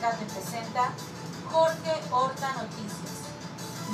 [0.00, 0.94] Tecate presenta
[1.50, 3.28] Jorge Horta Noticias.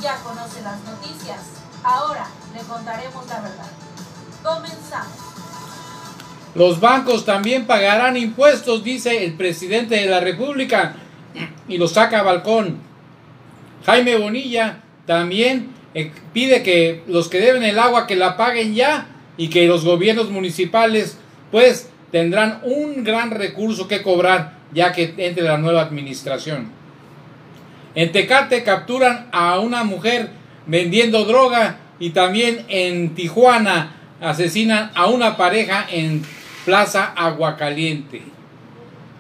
[0.01, 1.41] Ya conoce las noticias,
[1.83, 3.71] ahora le contaremos la verdad.
[4.41, 5.13] Comenzamos.
[6.55, 10.95] Los bancos también pagarán impuestos, dice el presidente de la República,
[11.67, 12.79] y lo saca a balcón.
[13.85, 19.09] Jaime Bonilla también eh, pide que los que deben el agua que la paguen ya
[19.37, 21.19] y que los gobiernos municipales
[21.51, 26.71] pues tendrán un gran recurso que cobrar ya que entre la nueva administración.
[27.95, 30.29] En Tecate capturan a una mujer
[30.67, 36.23] vendiendo droga y también en Tijuana asesinan a una pareja en
[36.67, 38.21] Plaza Aguacaliente.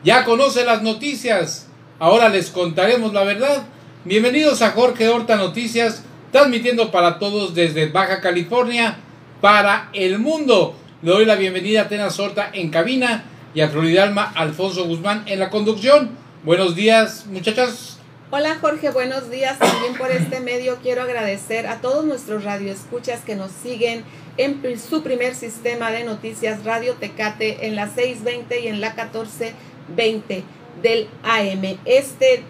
[0.04, 3.62] Ya conoce las noticias, ahora les contaremos la verdad.
[4.04, 8.98] Bienvenidos a Jorge Horta Noticias, transmitiendo para todos desde Baja California
[9.40, 10.76] para el mundo.
[11.00, 13.24] Le doy la bienvenida a Atenas Horta en cabina
[13.56, 16.10] y a Floridalma Alfonso Guzmán en la conducción.
[16.44, 17.96] Buenos días, muchachas.
[18.30, 19.58] Hola Jorge, buenos días.
[19.58, 24.04] También por este medio quiero agradecer a todos nuestros radioescuchas que nos siguen
[24.36, 30.44] en su primer sistema de noticias Radio Tecate en la 620 y en la 1420
[30.82, 31.78] del AM.
[31.86, 32.42] Este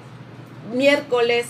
[0.75, 1.47] miércoles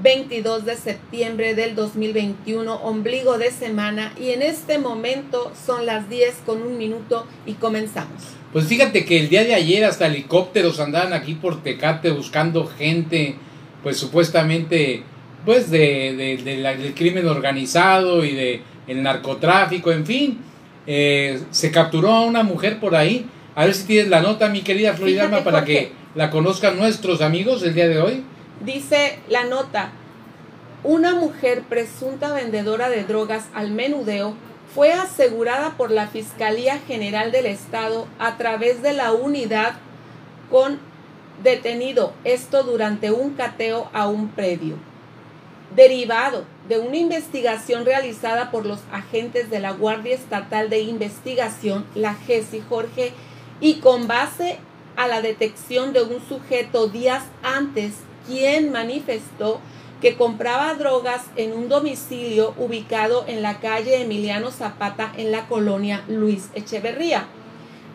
[0.00, 6.36] 22 de septiembre del 2021, ombligo de semana, y en este momento son las 10
[6.46, 8.37] con un minuto y comenzamos.
[8.52, 13.36] Pues fíjate que el día de ayer hasta helicópteros andaban aquí por Tecate buscando gente,
[13.82, 15.02] pues supuestamente,
[15.44, 20.38] pues de, del crimen organizado y de el narcotráfico, en fin.
[20.86, 23.26] Eh, se capturó a una mujer por ahí.
[23.54, 27.62] A ver si tienes la nota, mi querida Floridalma, para que la conozcan nuestros amigos
[27.62, 28.24] el día de hoy.
[28.64, 29.90] Dice la nota,
[30.84, 34.34] una mujer presunta vendedora de drogas al menudeo
[34.74, 39.74] fue asegurada por la Fiscalía General del Estado a través de la unidad
[40.50, 40.78] con
[41.42, 44.76] detenido, esto durante un cateo a un predio.
[45.74, 52.14] Derivado de una investigación realizada por los agentes de la Guardia Estatal de Investigación, la
[52.14, 53.12] GESI Jorge,
[53.60, 54.58] y con base
[54.96, 57.94] a la detección de un sujeto días antes
[58.26, 59.60] quien manifestó
[60.00, 66.04] que compraba drogas en un domicilio ubicado en la calle Emiliano Zapata en la colonia
[66.08, 67.26] Luis Echeverría.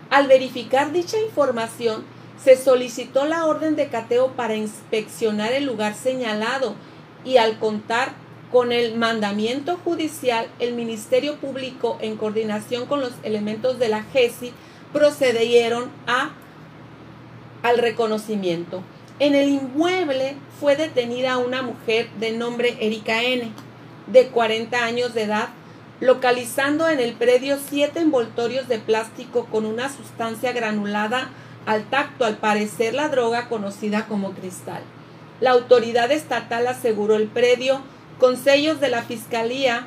[0.10, 2.04] Al verificar dicha información,
[2.44, 6.76] se solicitó la orden de cateo para inspeccionar el lugar señalado
[7.24, 8.14] y al contar
[8.52, 14.52] con el mandamiento judicial, el Ministerio Público, en coordinación con los elementos de la GESI,
[14.92, 16.32] procedieron a,
[17.64, 18.84] al reconocimiento.
[19.20, 23.52] En el inmueble fue detenida una mujer de nombre Erika N.,
[24.08, 25.50] de 40 años de edad,
[26.00, 31.30] localizando en el predio siete envoltorios de plástico con una sustancia granulada
[31.66, 34.82] al tacto, al parecer la droga conocida como cristal.
[35.40, 37.82] La autoridad estatal aseguró el predio
[38.20, 39.86] con sellos de la Fiscalía.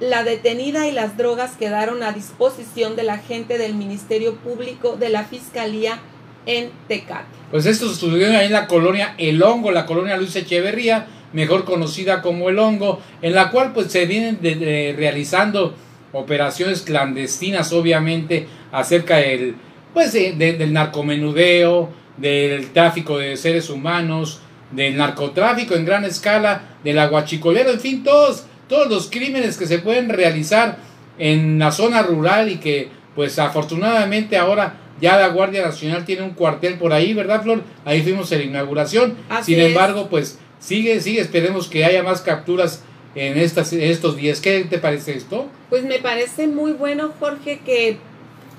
[0.00, 5.10] La detenida y las drogas quedaron a disposición de la gente del Ministerio Público de
[5.10, 6.00] la Fiscalía
[6.46, 7.26] en Tecate.
[7.50, 12.22] Pues esto sucedió ahí en la colonia El Hongo, la colonia Luis Echeverría, mejor conocida
[12.22, 15.74] como El Hongo, en la cual pues se vienen realizando
[16.12, 19.56] operaciones clandestinas, obviamente, acerca del,
[19.94, 27.70] pues, del narcomenudeo, del tráfico de seres humanos, del narcotráfico en gran escala, del aguachicolero,
[27.70, 30.78] en fin, todos, todos los crímenes que se pueden realizar
[31.18, 36.30] en la zona rural y que pues afortunadamente ahora ya la Guardia Nacional tiene un
[36.30, 37.62] cuartel por ahí, ¿verdad, Flor?
[37.84, 39.16] Ahí fuimos en la inauguración.
[39.42, 42.84] Sin embargo, pues sigue, sigue, esperemos que haya más capturas
[43.16, 44.40] en, estas, estos días.
[44.40, 45.48] ¿Qué te parece esto?
[45.70, 47.98] Pues me parece muy bueno, Jorge, que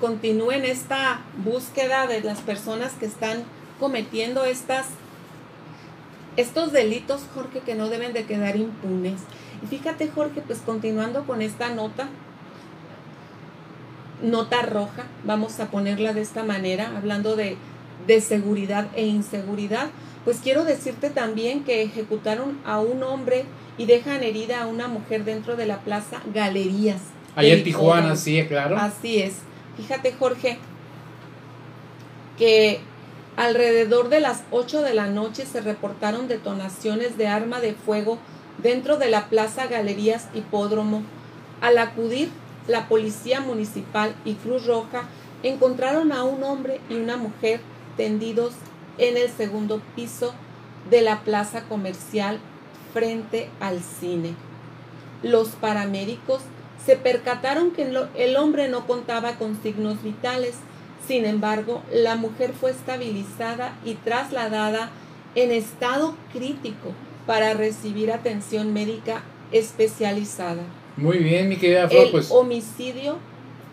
[0.00, 3.44] continúen esta búsqueda de las personas que están
[3.80, 4.88] cometiendo estas
[6.36, 9.20] estos delitos, Jorge, que no deben de quedar impunes.
[9.62, 12.08] Y fíjate, Jorge, pues continuando con esta nota,
[14.22, 17.56] nota roja, vamos a ponerla de esta manera, hablando de,
[18.06, 19.88] de seguridad e inseguridad,
[20.24, 23.44] pues quiero decirte también que ejecutaron a un hombre
[23.76, 27.00] y dejan herida a una mujer dentro de la plaza Galerías.
[27.36, 28.76] Ahí en Tijuana, sí, claro.
[28.78, 29.34] Así es.
[29.76, 30.58] Fíjate, Jorge,
[32.38, 32.80] que
[33.36, 38.18] alrededor de las 8 de la noche se reportaron detonaciones de arma de fuego
[38.62, 41.02] dentro de la plaza Galerías Hipódromo.
[41.60, 42.30] Al acudir
[42.66, 45.04] la Policía Municipal y Cruz Roja
[45.42, 47.60] encontraron a un hombre y una mujer
[47.96, 48.54] tendidos
[48.98, 50.34] en el segundo piso
[50.90, 52.38] de la plaza comercial
[52.92, 54.34] frente al cine.
[55.22, 56.42] Los paramédicos
[56.84, 60.54] se percataron que el hombre no contaba con signos vitales,
[61.06, 64.90] sin embargo, la mujer fue estabilizada y trasladada
[65.34, 66.92] en estado crítico
[67.26, 69.22] para recibir atención médica
[69.52, 70.62] especializada.
[70.96, 73.18] Muy bien, mi querida Flor, El pues homicidio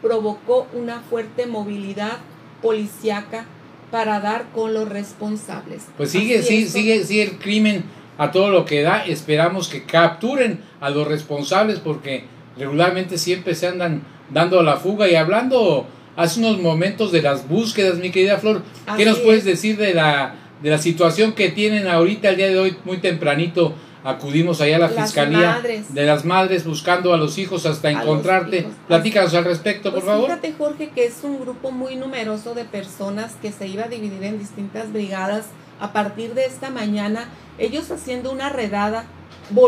[0.02, 2.18] provocó una fuerte movilidad
[2.62, 3.46] policiaca
[3.92, 5.88] para dar con los responsables.
[5.98, 7.84] Pues sigue, es, sigue, sigue el crimen
[8.18, 9.06] a todo lo que da.
[9.06, 12.24] Esperamos que capturen a los responsables porque
[12.58, 15.86] regularmente siempre se andan dando la fuga y hablando
[16.16, 18.64] hace unos momentos de las búsquedas, mi querida Flor.
[18.86, 19.46] ¿Qué Así nos puedes es.
[19.46, 22.78] decir de la, de la situación que tienen ahorita el día de hoy?
[22.86, 25.94] Muy tempranito acudimos allá a la Las fiscalía madres.
[25.94, 28.60] de las madres buscando a los hijos hasta A encontrarte.
[28.60, 28.72] hijos.
[28.88, 30.26] Platícanos al respecto, Pues por favor.
[30.30, 34.24] fíjate, Jorge, que es un grupo muy numeroso de personas que se iba a dividir
[34.24, 35.46] en distintas brigadas
[35.80, 39.06] a partir de esta mañana, ellos haciendo una redada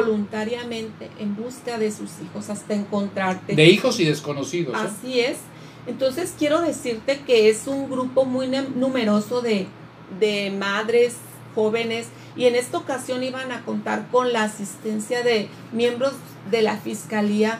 [0.08, 3.56] voluntariamente en busca de sus hijos hasta encontrarte.
[3.56, 4.76] De hijos y desconocidos.
[4.76, 4.78] ¿eh?
[4.88, 5.38] Así es.
[5.88, 9.68] Entonces quiero decirte que es un grupo muy numeroso de,
[10.20, 11.16] de madres
[11.56, 16.14] jóvenes y en esta ocasión iban a contar con la asistencia de miembros
[16.52, 17.60] de la Fiscalía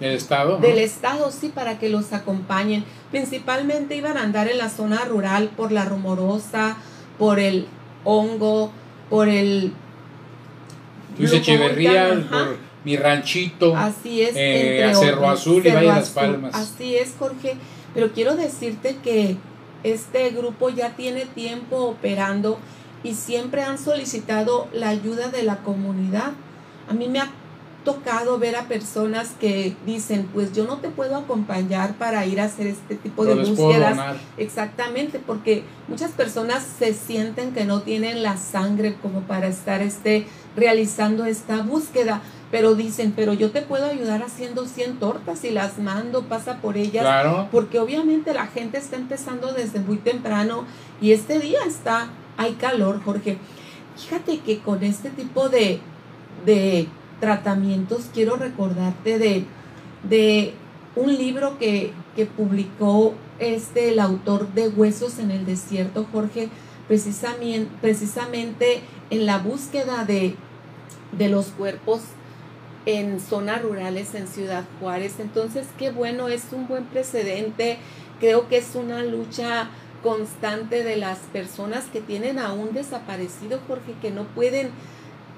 [0.00, 0.58] Del Estado.
[0.58, 2.84] del estado, sí, para que los acompañen.
[3.10, 6.76] Principalmente iban a andar en la zona rural por la rumorosa,
[7.18, 7.66] por el
[8.04, 8.72] hongo,
[9.10, 9.72] por el...
[11.18, 13.76] Luis Echeverría, por mi ranchito.
[13.76, 14.34] Así es.
[14.34, 15.28] eh, entre a Cerro.
[15.30, 16.10] Azul y Valle de las.
[16.10, 16.54] Palmas.
[16.54, 17.56] Así es, Jorge.
[17.94, 19.36] Pero quiero decirte que
[19.84, 22.58] este grupo ya tiene tiempo operando
[23.02, 26.32] y siempre han solicitado la ayuda de la comunidad.
[26.88, 27.30] A mí me ha
[27.84, 32.44] tocado ver a personas que dicen, pues yo no te puedo acompañar para ir a
[32.44, 34.16] hacer este tipo de Pero búsquedas.
[34.36, 40.26] Exactamente, porque muchas personas se sienten que no tienen la sangre como para estar este,
[40.56, 45.78] realizando esta búsqueda, pero dicen, pero yo te puedo ayudar haciendo 100 tortas y las
[45.78, 47.48] mando, pasa por ellas, Claro.
[47.50, 50.64] porque obviamente la gente está empezando desde muy temprano
[51.00, 53.38] y este día está, hay calor, Jorge.
[53.96, 55.80] Fíjate que con este tipo de,
[56.46, 56.86] de
[57.20, 59.44] tratamientos quiero recordarte de,
[60.08, 60.52] de
[60.94, 66.50] un libro que, que publicó este el autor de Huesos en el Desierto, Jorge,
[66.86, 70.34] precisamente, precisamente en la búsqueda de,
[71.16, 72.00] de los cuerpos
[72.86, 75.20] en zonas rurales en Ciudad Juárez.
[75.20, 77.78] Entonces, qué bueno, es un buen precedente.
[78.20, 79.68] Creo que es una lucha
[80.02, 84.70] constante de las personas que tienen a un desaparecido, Jorge, que no pueden,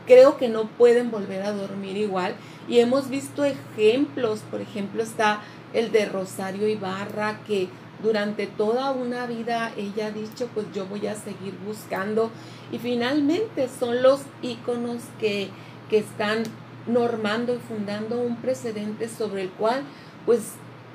[0.06, 2.34] creo que no pueden volver a dormir igual.
[2.68, 5.40] Y hemos visto ejemplos, por ejemplo, está
[5.74, 7.68] el de Rosario Ibarra, que
[8.02, 12.30] durante toda una vida ella ha dicho, pues yo voy a seguir buscando.
[12.72, 15.48] Y finalmente son los íconos que,
[15.90, 16.44] que están
[16.86, 19.82] normando y fundando un precedente sobre el cual,
[20.26, 20.40] pues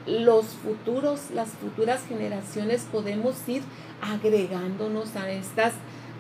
[0.06, 3.62] los futuros, las futuras generaciones podemos ir
[4.02, 5.74] agregándonos a estas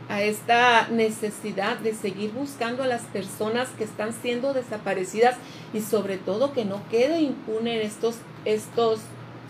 [0.10, 5.36] a esta necesidad de seguir buscando a las personas que están siendo desaparecidas
[5.72, 9.02] y sobre todo que no quede impune estos estos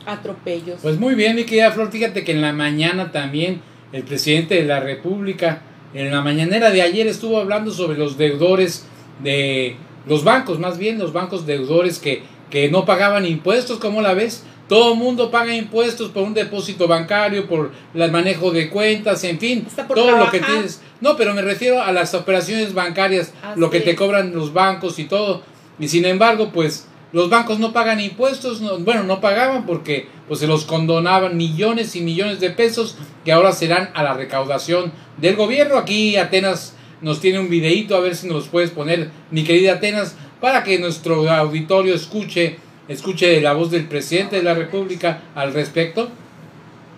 [0.05, 0.79] atropellos.
[0.81, 3.61] Pues muy bien, mi querida Flor, fíjate que en la mañana también
[3.93, 5.61] el presidente de la República,
[5.93, 8.85] en la mañanera de ayer estuvo hablando sobre los deudores
[9.23, 9.77] de
[10.09, 14.43] los bancos, más bien los bancos deudores que, que no pagaban impuestos, ¿cómo la ves?
[14.67, 19.39] Todo el mundo paga impuestos por un depósito bancario, por el manejo de cuentas, en
[19.39, 19.65] fin,
[19.95, 20.81] todo lo que tienes.
[21.01, 24.99] No, pero me refiero a las operaciones bancarias, Así lo que te cobran los bancos
[24.99, 25.41] y todo.
[25.79, 30.39] Y sin embargo, pues los bancos no pagan impuestos, no- bueno, no pagaban porque pues
[30.39, 35.35] se los condonaban millones y millones de pesos que ahora serán a la recaudación del
[35.35, 35.77] gobierno.
[35.79, 39.73] Aquí Atenas nos tiene un videíto, a ver si nos los puedes poner, mi querida
[39.73, 45.53] Atenas, para que nuestro auditorio escuche, escuche la voz del presidente de la República al
[45.53, 46.09] respecto.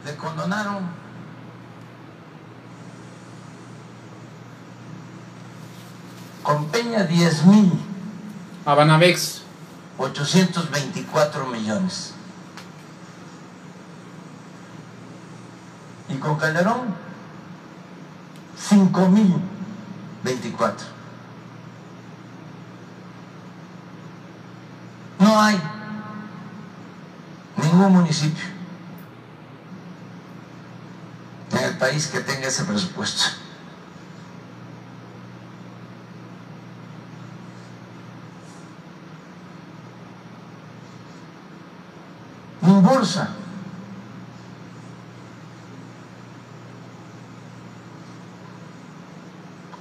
[0.05, 1.01] le condonaron
[6.43, 7.72] con Peña 10 mil
[8.65, 9.41] A Banamex,
[9.98, 12.13] 824 millones.
[16.10, 16.93] Y con Calderón
[18.58, 19.34] 5 mil
[20.24, 20.88] 24.
[25.20, 25.60] No hay
[27.58, 28.44] ningún municipio
[31.51, 33.42] en el país que tenga ese presupuesto.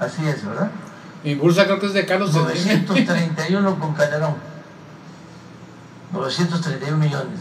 [0.00, 0.70] Así es, ¿verdad?
[1.22, 2.86] mi bolsa creo que es de Carlos Slim.
[2.86, 4.36] 931 con Calderón.
[6.12, 7.40] 931 millones.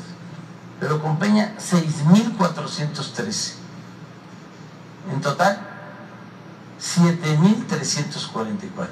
[0.80, 3.54] Pero con Peña, 6.413.
[5.12, 5.60] En total,
[6.80, 8.88] 7.344.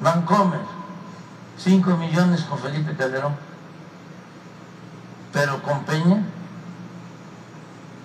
[0.00, 0.60] Vancomer,
[1.58, 3.34] 5 millones con Felipe Calderón.
[5.32, 6.24] Pero con Peña,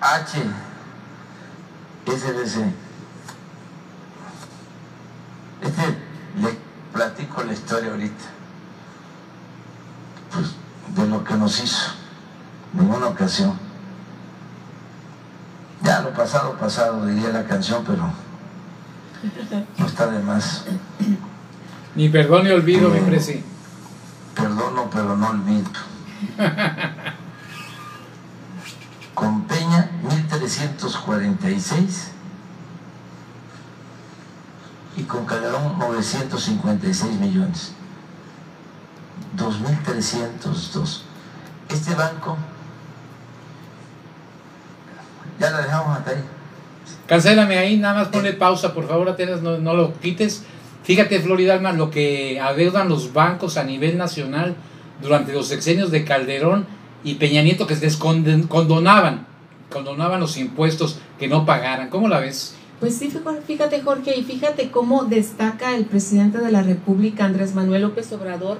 [0.00, 0.42] H,
[2.06, 2.72] SBC,
[5.60, 5.82] este
[6.40, 6.58] le
[6.92, 8.24] platico la historia ahorita,
[10.32, 10.54] pues
[10.94, 11.92] de lo que nos hizo
[12.78, 13.58] en una ocasión.
[15.82, 18.12] Ya lo pasado, pasado, diría la canción, pero
[19.78, 20.66] no está de más.
[21.94, 23.42] Ni perdón ni olvido, mi presi.
[24.34, 25.70] Perdono, pero no olvido.
[29.14, 32.10] Con Peña, 1346.
[34.98, 37.72] Y con Calderón, 956 millones.
[39.34, 41.07] 2302.
[41.68, 42.36] Este banco,
[45.38, 46.16] ya la dejamos hasta ahí.
[47.06, 50.44] Cancélame ahí, nada más ponle pausa, por favor, Atenas, no, no lo quites.
[50.82, 54.54] Fíjate, Florida Alma, lo que adeudan los bancos a nivel nacional
[55.02, 56.66] durante los sexenios de Calderón
[57.04, 59.26] y Peña Nieto que conden- condonaban,
[59.70, 61.88] condonaban los impuestos que no pagaran.
[61.90, 62.54] ¿Cómo la ves?
[62.80, 63.12] Pues sí,
[63.46, 68.58] fíjate Jorge, y fíjate cómo destaca el presidente de la República, Andrés Manuel López Obrador,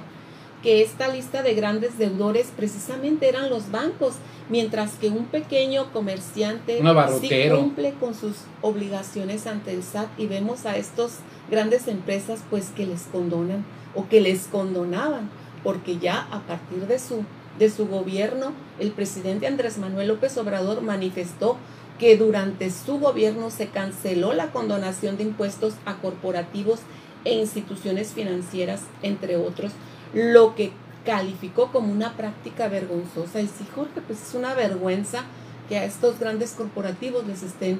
[0.61, 4.15] que esta lista de grandes deudores precisamente eran los bancos,
[4.49, 6.81] mientras que un pequeño comerciante
[7.19, 11.13] sí cumple con sus obligaciones ante el SAT y vemos a estos
[11.49, 15.29] grandes empresas pues que les condonan o que les condonaban,
[15.63, 17.23] porque ya a partir de su
[17.59, 21.57] de su gobierno, el presidente Andrés Manuel López Obrador manifestó
[21.99, 26.79] que durante su gobierno se canceló la condonación de impuestos a corporativos
[27.25, 29.73] e instituciones financieras, entre otros,
[30.13, 30.71] lo que
[31.05, 33.41] calificó como una práctica vergonzosa.
[33.41, 35.23] Y sí, Jorge, pues es una vergüenza
[35.67, 37.79] que a estos grandes corporativos les estén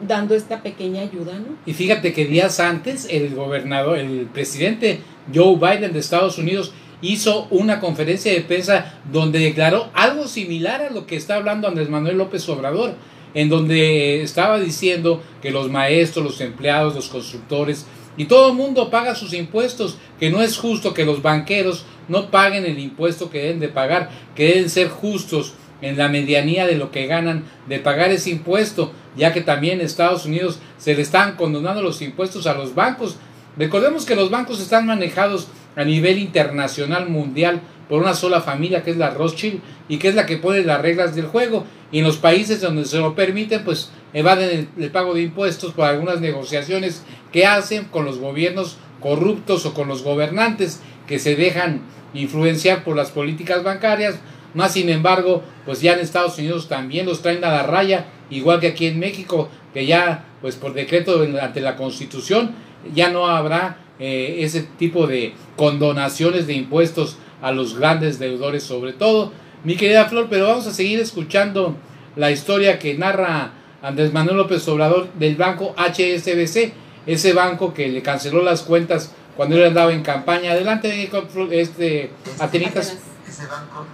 [0.00, 1.56] dando esta pequeña ayuda, ¿no?
[1.66, 5.00] Y fíjate que días antes el gobernador, el presidente
[5.32, 10.90] Joe Biden de Estados Unidos hizo una conferencia de prensa donde declaró algo similar a
[10.90, 12.94] lo que está hablando Andrés Manuel López Obrador,
[13.34, 17.86] en donde estaba diciendo que los maestros, los empleados, los constructores
[18.20, 22.30] y todo el mundo paga sus impuestos, que no es justo que los banqueros no
[22.30, 26.76] paguen el impuesto que deben de pagar, que deben ser justos en la medianía de
[26.76, 31.00] lo que ganan de pagar ese impuesto, ya que también en Estados Unidos se le
[31.00, 33.16] están condonando los impuestos a los bancos.
[33.56, 38.90] Recordemos que los bancos están manejados a nivel internacional mundial por una sola familia que
[38.90, 42.04] es la Rothschild y que es la que pone las reglas del juego y en
[42.04, 47.04] los países donde se lo permiten pues evaden el, pago de impuestos por algunas negociaciones
[47.32, 51.82] que hacen con los gobiernos corruptos o con los gobernantes que se dejan
[52.14, 54.16] influenciar por las políticas bancarias
[54.54, 58.60] más sin embargo pues ya en Estados Unidos también los traen a la raya igual
[58.60, 62.54] que aquí en México que ya pues por decreto ante la constitución
[62.94, 68.94] ya no habrá eh, ese tipo de condonaciones de impuestos a los grandes deudores sobre
[68.94, 69.32] todo.
[69.62, 71.76] Mi querida Flor, pero vamos a seguir escuchando
[72.16, 73.52] la historia que narra
[73.82, 76.72] Andrés Manuel López Obrador del banco HSBC,
[77.06, 80.52] ese banco que le canceló las cuentas cuando él andaba en campaña.
[80.52, 81.10] Adelante,
[81.50, 82.94] este, Atenitas.
[83.28, 83.86] Ese banco,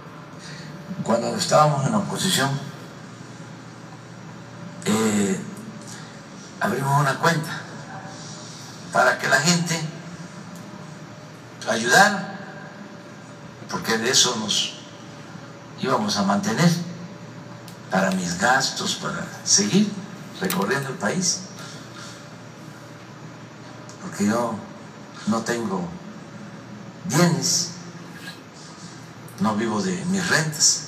[1.03, 2.49] cuando estábamos en la oposición,
[4.85, 5.39] eh,
[6.59, 7.61] abrimos una cuenta
[8.91, 9.79] para que la gente
[11.69, 12.39] ayudara,
[13.69, 14.73] porque de eso nos
[15.81, 16.86] íbamos a mantener
[17.91, 19.91] para mis gastos, para seguir
[20.41, 21.39] recorriendo el país,
[24.01, 24.55] porque yo
[25.27, 25.87] no tengo
[27.05, 27.69] bienes,
[29.39, 30.83] no vivo de mis rentas.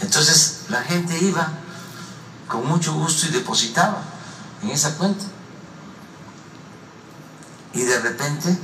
[0.00, 1.52] Entonces la gente iba
[2.46, 4.02] con mucho gusto y depositaba
[4.62, 5.24] en esa cuenta.
[7.74, 8.58] Y de repente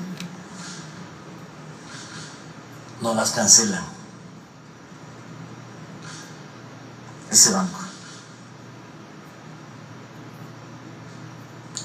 [3.00, 3.94] no las cancelan.
[7.35, 7.81] Ese banco.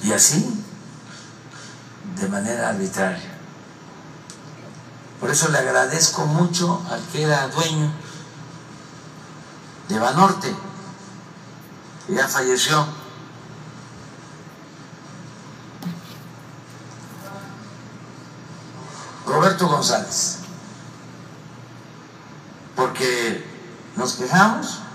[0.04, 0.64] Y así,
[2.18, 3.32] de manera arbitraria.
[5.20, 7.92] Por eso le agradezco mucho al que era dueño
[9.88, 10.56] de Banorte,
[12.06, 12.86] que ya falleció.
[19.26, 20.38] Roberto González.
[22.76, 23.46] porque
[23.96, 24.89] nos quejamos que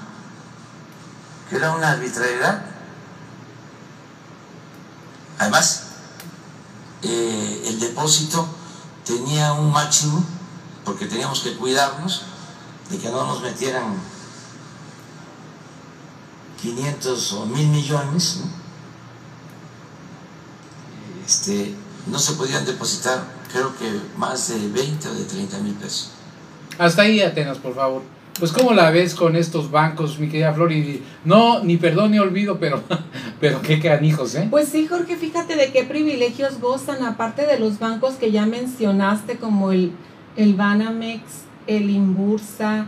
[1.56, 2.62] era una arbitrariedad.
[5.38, 5.84] Además,
[7.02, 8.46] eh, el depósito
[9.04, 10.24] tenía un máximo
[10.84, 12.22] porque teníamos que cuidarnos
[12.90, 13.94] de que no nos metieran
[16.60, 18.40] 500 o 1000 millones.
[18.40, 18.64] ¿no?
[21.26, 21.74] Este,
[22.06, 26.10] no se podían depositar, creo que más de 20 o de 30 mil pesos.
[26.78, 28.02] Hasta ahí, Atenas, por favor.
[28.38, 32.18] Pues cómo la ves con estos bancos, mi querida Flor, y no, ni perdón ni
[32.18, 32.82] olvido, pero,
[33.40, 34.48] pero qué canijos, ¿eh?
[34.50, 39.36] Pues sí, Jorge, fíjate de qué privilegios gozan, aparte de los bancos que ya mencionaste,
[39.36, 39.92] como el,
[40.36, 41.22] el Banamex,
[41.68, 42.86] el Inbursa,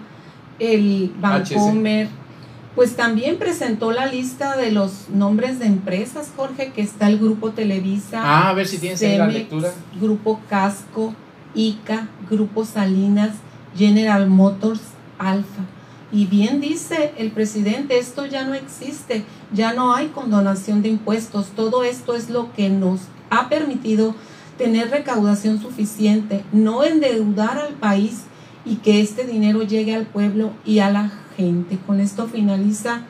[0.58, 2.08] el Bancomer,
[2.74, 7.50] pues también presentó la lista de los nombres de empresas, Jorge, que está el Grupo
[7.50, 8.20] Televisa.
[8.22, 9.72] Ah, a ver si tienes ahí la Cemex, lectura.
[10.00, 11.14] Grupo Casco,
[11.54, 13.30] ICA, Grupo Salinas,
[13.74, 14.80] General Motors,
[15.18, 15.62] Alfa.
[16.12, 21.48] Y bien dice el presidente, esto ya no existe, ya no hay condonación de impuestos,
[21.56, 24.14] todo esto es lo que nos ha permitido
[24.56, 28.22] tener recaudación suficiente, no endeudar al país
[28.64, 31.78] y que este dinero llegue al pueblo y a la gente.
[31.86, 33.02] Con esto finaliza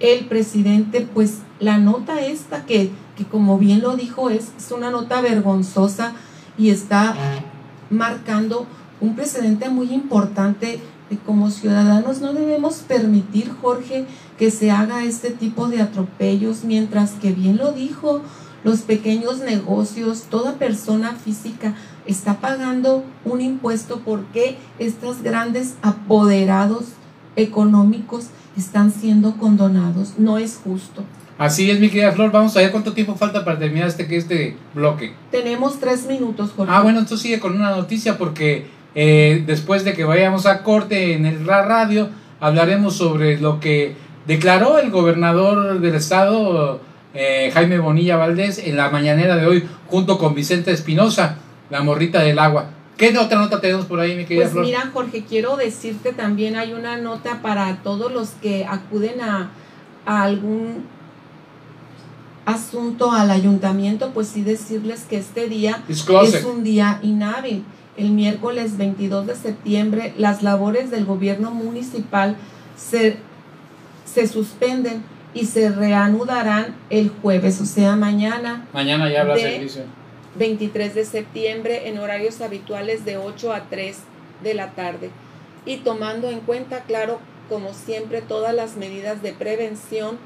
[0.00, 4.90] el presidente, pues la nota esta que, que como bien lo dijo es, es una
[4.90, 6.12] nota vergonzosa
[6.58, 7.14] y está
[7.90, 8.66] marcando
[9.00, 10.80] un precedente muy importante
[11.26, 14.06] como ciudadanos no debemos permitir, Jorge,
[14.38, 18.22] que se haga este tipo de atropellos, mientras que bien lo dijo,
[18.64, 21.74] los pequeños negocios, toda persona física
[22.06, 26.86] está pagando un impuesto porque estos grandes apoderados
[27.36, 30.14] económicos están siendo condonados.
[30.18, 31.04] No es justo.
[31.36, 32.30] Así es, mi querida Flor.
[32.30, 35.14] Vamos a ver cuánto tiempo falta para terminar este, este bloque.
[35.30, 36.72] Tenemos tres minutos, Jorge.
[36.74, 41.14] Ah, bueno, entonces sigue con una noticia porque eh, después de que vayamos a corte
[41.14, 42.08] en el ra- radio,
[42.40, 46.80] hablaremos sobre lo que declaró el gobernador del estado,
[47.14, 51.36] eh, Jaime Bonilla Valdés, en la mañanera de hoy, junto con Vicente Espinosa,
[51.70, 52.70] la morrita del agua.
[52.96, 54.64] ¿Qué otra nota tenemos por ahí, mi querida Pues Flor?
[54.64, 59.50] mira, Jorge, quiero decirte también hay una nota para todos los que acuden a,
[60.06, 60.84] a algún
[62.46, 67.64] asunto al ayuntamiento, pues sí decirles que este día es un día inhábil.
[67.96, 72.36] El miércoles 22 de septiembre las labores del gobierno municipal
[72.76, 73.16] se,
[74.04, 75.02] se suspenden
[75.32, 79.82] y se reanudarán el jueves, o sea, mañana Mañana ya habrá servicio.
[80.36, 83.98] 23 de septiembre en horarios habituales de 8 a 3
[84.42, 85.10] de la tarde
[85.66, 90.18] y tomando en cuenta, claro, como siempre, todas las medidas de prevención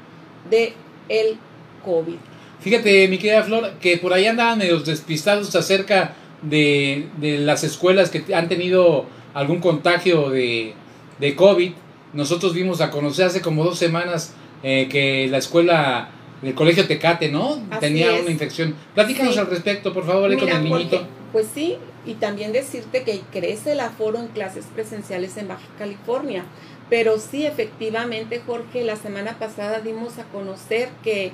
[0.49, 0.73] de
[1.09, 1.37] el
[1.83, 2.17] COVID.
[2.59, 8.09] Fíjate, mi querida Flor, que por ahí andaban medios despistados acerca de, de las escuelas
[8.09, 10.73] que han tenido algún contagio de,
[11.19, 11.71] de COVID.
[12.13, 16.09] Nosotros vimos a conocer hace como dos semanas eh, que la escuela
[16.41, 17.61] del colegio Tecate, ¿no?
[17.69, 18.21] Así Tenía es.
[18.21, 18.73] una infección.
[18.95, 19.39] Platícanos Sí.
[19.39, 20.97] al respecto, por favor, ahí con Mira, el niñito.
[20.97, 21.75] Jorge, pues sí,
[22.05, 26.45] y también decirte que crece el aforo en clases presenciales en Baja California.
[26.89, 31.31] Pero sí, efectivamente, Jorge, la semana pasada dimos a conocer que,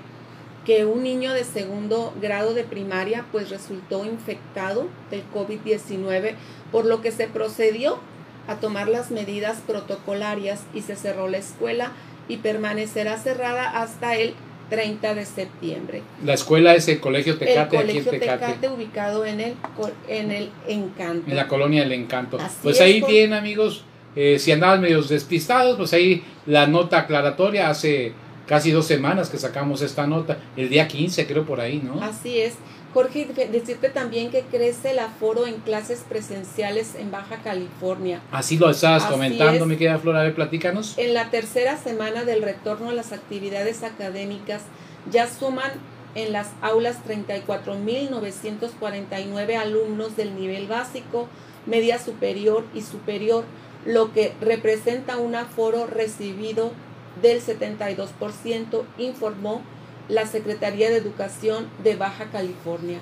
[0.65, 6.33] que un niño de segundo grado de primaria pues resultó infectado del COVID-19,
[6.71, 7.99] por lo que se procedió
[8.47, 11.91] a tomar las medidas protocolarias y se cerró la escuela
[12.27, 14.33] y permanecerá cerrada hasta el
[14.69, 18.45] 30 de septiembre La escuela es el colegio el Tecate, aquí en colegio Tecate.
[18.45, 18.69] Tecate.
[18.69, 19.53] ubicado en el
[20.07, 21.29] en el Encanto.
[21.29, 22.37] En la colonia del encanto.
[22.39, 23.83] Así pues es, ahí tienen, amigos.
[24.15, 28.13] eh, si andaban medios despistados, pues ahí la nota aclaratoria hace
[28.47, 30.37] casi dos semanas que sacamos esta nota.
[30.55, 32.01] El día 15, creo, por ahí, ¿no?
[32.03, 32.53] Así es.
[32.93, 38.21] Jorge, de- decirte también que crece el aforo en clases presenciales en Baja California.
[38.31, 39.69] Así lo estabas Así comentando, es.
[39.69, 40.15] mi querida Flor.
[40.15, 40.97] A ver, platícanos.
[40.97, 44.61] En la tercera semana del retorno a las actividades académicas
[45.11, 45.71] ya suman
[46.15, 51.27] en las aulas 34.949 alumnos del nivel básico,
[51.65, 53.43] media superior y superior,
[53.85, 56.71] lo que representa un aforo recibido
[57.21, 59.61] del 72%, informó
[60.09, 62.99] la Secretaría de Educación de Baja California.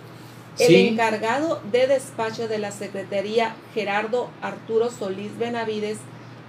[0.60, 0.88] El Sí.
[0.90, 5.98] encargado de despacho de la Secretaría, Gerardo Arturo Solís Benavides,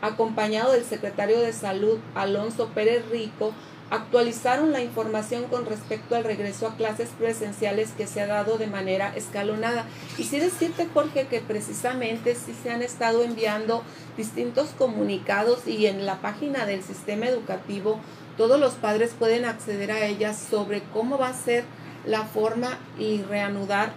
[0.02, 3.52] acompañado del secretario de Salud, Alonso Pérez Rico,
[3.90, 8.66] actualizaron la información con respecto al regreso a clases presenciales que se ha dado de
[8.66, 9.84] manera escalonada.
[10.18, 13.82] Y sí decirte, Jorge, que precisamente sí se han estado enviando
[14.16, 18.00] distintos comunicados y en la página del sistema educativo
[18.36, 21.64] todos los padres pueden acceder a ellas sobre cómo va a ser
[22.04, 23.92] la forma y reanudar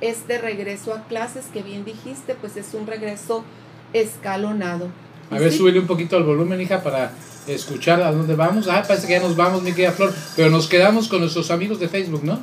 [0.00, 3.44] este regreso a clases que bien dijiste, pues es un regreso
[3.92, 4.90] escalonado.
[5.30, 5.58] A ver, Sí.
[5.58, 7.12] súbele un poquito el volumen, hija, para
[7.46, 8.68] escuchar a dónde vamos.
[8.68, 10.14] Ah, parece que ya nos vamos, mi querida Flor.
[10.36, 12.38] Pero nos quedamos con nuestros amigos de Facebook, ¿no?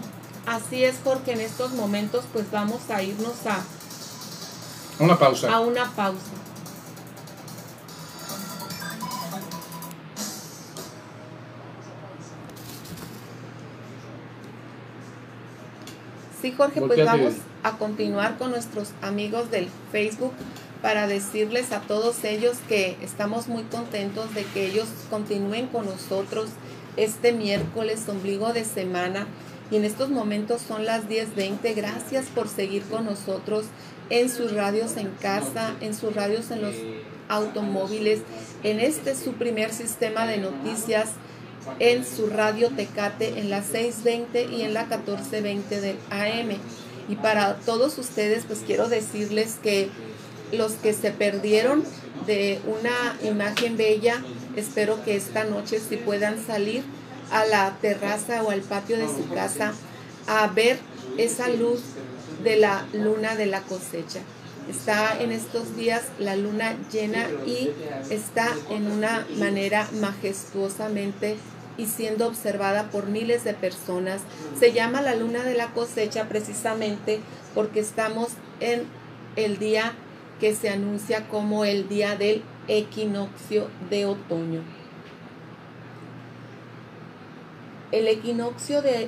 [0.45, 3.63] Así es, Jorge, en estos momentos pues vamos a irnos a,
[5.03, 5.53] Una pausa.
[5.53, 6.19] a una pausa.
[16.41, 20.33] Sí, Jorge, pues vamos a continuar con nuestros amigos del Facebook
[20.83, 26.49] para decirles a todos ellos que estamos muy contentos de que ellos continúen con nosotros
[26.97, 29.25] este miércoles, ombligo de semana.
[29.71, 31.73] Y en estos momentos son las 10.20.
[31.73, 33.63] Gracias por seguir con nosotros
[34.09, 36.75] en sus radios en casa, en sus radios en los
[37.29, 38.19] automóviles,
[38.63, 41.11] en este su primer sistema de noticias,
[41.79, 46.57] en su radio Tecate en la 620 y en la 1420 del AM.
[47.07, 49.89] Y para todos ustedes, pues quiero decirles que
[50.53, 51.83] los que se perdieron
[52.25, 54.23] de una imagen bella,
[54.55, 56.83] espero que esta noche si puedan salir
[57.31, 59.73] a la terraza o al patio de su casa
[60.27, 60.77] a ver
[61.17, 61.81] esa luz
[62.43, 64.21] de la luna de la cosecha.
[64.69, 67.71] Está en estos días la luna llena y
[68.09, 71.35] está en una manera majestuosamente
[71.77, 74.21] y siendo observada por miles de personas.
[74.57, 77.19] Se llama la luna de la cosecha precisamente
[77.53, 78.83] porque estamos en
[79.35, 79.93] el día
[80.43, 84.59] que se anuncia como el día del equinoccio de otoño.
[87.93, 89.07] El equinoccio de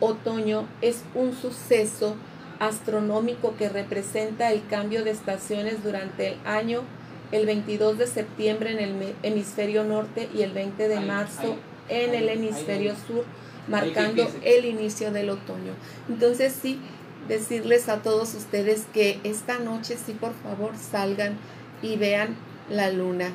[0.00, 2.16] otoño es un suceso
[2.58, 6.82] astronómico que representa el cambio de estaciones durante el año,
[7.30, 11.54] el 22 de septiembre en el hemisferio norte y el 20 de marzo
[11.88, 13.24] en el hemisferio sur,
[13.68, 15.74] marcando el inicio del otoño.
[16.08, 16.80] Entonces sí,
[17.28, 21.36] decirles a todos ustedes que esta noche sí por favor salgan
[21.82, 22.36] y vean
[22.70, 23.30] la luna,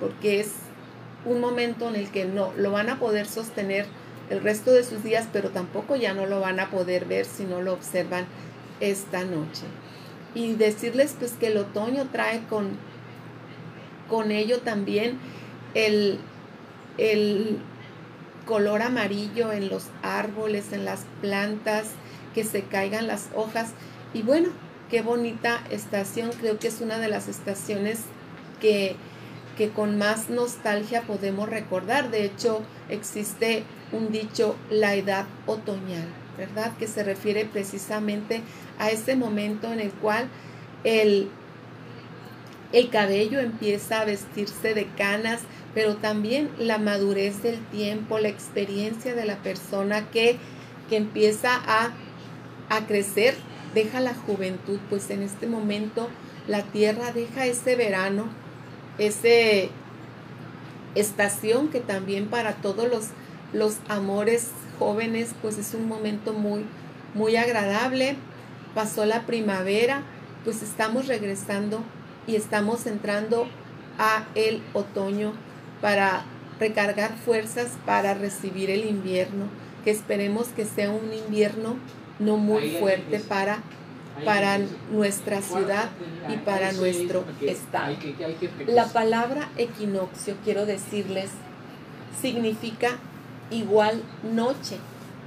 [0.00, 0.52] porque es
[1.24, 3.86] un momento en el que no lo van a poder sostener
[4.30, 7.44] el resto de sus días, pero tampoco ya no lo van a poder ver si
[7.44, 8.26] no lo observan
[8.80, 9.64] esta noche.
[10.34, 12.70] Y decirles pues que el otoño trae con,
[14.08, 15.18] con ello también
[15.74, 16.18] el,
[16.98, 17.58] el
[18.46, 21.90] color amarillo en los árboles, en las plantas,
[22.36, 23.70] que se caigan las hojas.
[24.12, 24.50] Y bueno,
[24.90, 28.00] qué bonita estación, creo que es una de las estaciones
[28.60, 28.94] que,
[29.56, 32.10] que con más nostalgia podemos recordar.
[32.10, 36.76] De hecho, existe un dicho, la edad otoñal, ¿verdad?
[36.76, 38.42] Que se refiere precisamente
[38.78, 40.28] a ese momento en el cual
[40.84, 41.30] el,
[42.74, 45.40] el cabello empieza a vestirse de canas,
[45.72, 50.36] pero también la madurez del tiempo, la experiencia de la persona que,
[50.90, 51.92] que empieza a,
[52.68, 53.34] a crecer,
[53.74, 56.08] deja la juventud, pues en este momento
[56.48, 58.26] la tierra deja ese verano,
[58.98, 59.70] ese
[60.94, 63.08] estación que también para todos los,
[63.52, 66.64] los amores jóvenes pues es un momento muy,
[67.14, 68.16] muy agradable.
[68.74, 70.02] Pasó la primavera,
[70.44, 71.82] pues estamos regresando
[72.26, 73.46] y estamos entrando
[73.98, 75.32] a el otoño
[75.80, 76.24] para
[76.58, 79.46] recargar fuerzas para recibir el invierno,
[79.84, 81.76] que esperemos que sea un invierno
[82.18, 83.58] no muy fuerte para,
[84.24, 84.58] para
[84.90, 85.90] nuestra ciudad
[86.28, 87.96] y para nuestro estado.
[88.66, 91.30] La palabra equinoccio, quiero decirles,
[92.20, 92.98] significa
[93.50, 94.78] igual noche,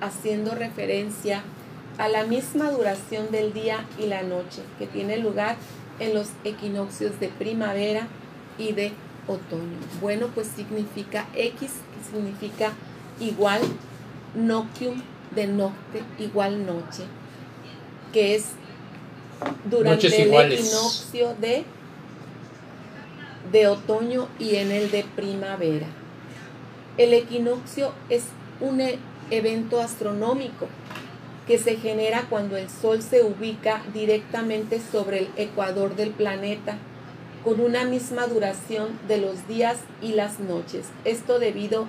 [0.02, 1.44] haciendo referencia
[1.98, 5.58] a la misma duración del día y la noche que tiene lugar
[6.00, 8.08] en los equinoccios de primavera
[8.58, 8.94] y de
[9.28, 9.78] otoño.
[10.02, 12.72] Bueno, pues significa X, que significa
[13.20, 13.62] igual,
[14.34, 15.02] noctium
[15.36, 17.04] de nocte, igual noche,
[18.14, 18.46] que es
[19.70, 20.60] durante Noches el iguales.
[20.60, 21.64] equinoccio de,
[23.52, 25.88] de otoño y en el de primavera.
[26.98, 28.24] El equinoccio es
[28.60, 29.00] un e-
[29.32, 30.68] evento astronómico
[31.48, 36.78] que se genera cuando el Sol se ubica directamente sobre el ecuador del planeta,
[37.44, 40.88] con una misma duración de los días y las noches.
[41.06, 41.88] Esto debido a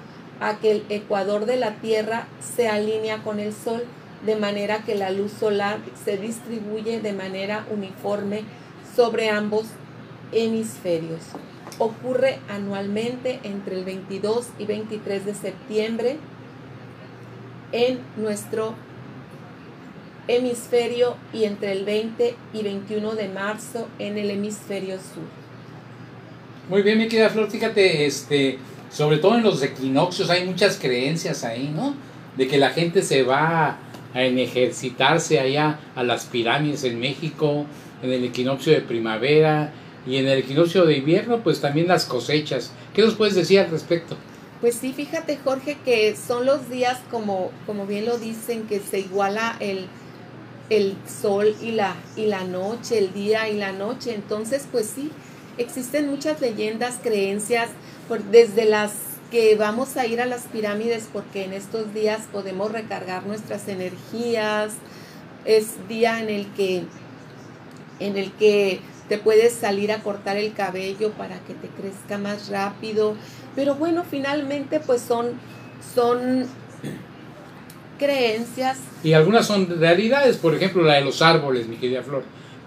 [0.60, 3.84] que el ecuador de la Tierra se alinea con el Sol,
[4.24, 8.42] de manera que la luz solar se distribuye de manera uniforme
[8.96, 9.66] sobre ambos
[10.32, 11.20] hemisferios.
[11.78, 16.16] Ocurre anualmente entre el 22 y 23 de septiembre
[17.72, 18.74] en nuestro
[20.28, 25.24] hemisferio y entre el 20 y 21 de marzo en el hemisferio sur.
[26.68, 28.58] Muy bien, mi querida Flor, fíjate, este,
[28.90, 31.94] sobre todo en los equinoccios hay muchas creencias ahí, ¿no?
[32.36, 33.78] De que la gente se va
[34.14, 37.66] a ejercitarse allá a las pirámides en México,
[38.02, 39.72] en el equinoccio de primavera,
[40.06, 42.72] y en el equinoccio de invierno pues también las cosechas.
[42.94, 44.16] ¿Qué nos puedes decir al respecto?
[44.60, 49.00] Pues sí, fíjate Jorge que son los días como, como bien lo dicen, que se
[49.00, 49.86] iguala el,
[50.68, 54.14] el sol y la, y la noche, el día y la noche.
[54.14, 55.10] Entonces, pues sí,
[55.56, 57.70] existen muchas leyendas, creencias,
[58.18, 58.92] desde las
[59.30, 64.72] que vamos a ir a las pirámides porque en estos días podemos recargar nuestras energías.
[65.44, 66.84] Es día en el que
[68.00, 72.48] en el que te puedes salir a cortar el cabello para que te crezca más
[72.48, 73.14] rápido.
[73.54, 75.32] Pero bueno, finalmente pues son,
[75.94, 76.46] son
[77.98, 78.78] creencias.
[79.04, 82.22] Y algunas son realidades, por ejemplo la de los árboles, mi querida Flor.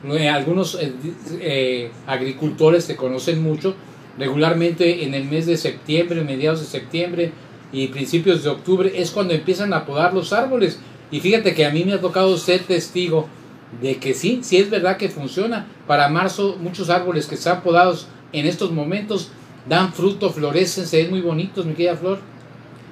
[0.05, 0.93] Eh, algunos eh,
[1.39, 3.75] eh, agricultores se conocen mucho,
[4.17, 7.31] regularmente en el mes de septiembre, mediados de septiembre
[7.71, 10.79] y principios de octubre es cuando empiezan a podar los árboles.
[11.11, 13.27] Y fíjate que a mí me ha tocado ser testigo
[13.81, 15.67] de que sí, sí es verdad que funciona.
[15.87, 19.31] Para marzo muchos árboles que están podados en estos momentos
[19.67, 22.19] dan fruto, florecen, se ven muy bonitos, mi querida Flor.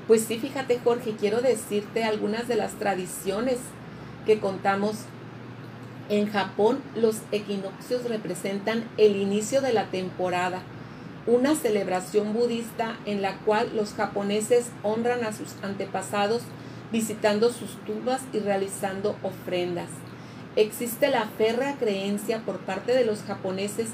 [0.07, 3.57] Pues sí, fíjate Jorge, quiero decirte algunas de las tradiciones
[4.25, 4.95] que contamos.
[6.09, 10.61] En Japón los equinoccios representan el inicio de la temporada,
[11.27, 16.41] una celebración budista en la cual los japoneses honran a sus antepasados
[16.91, 19.89] visitando sus tumbas y realizando ofrendas.
[20.55, 23.89] Existe la férrea creencia por parte de los japoneses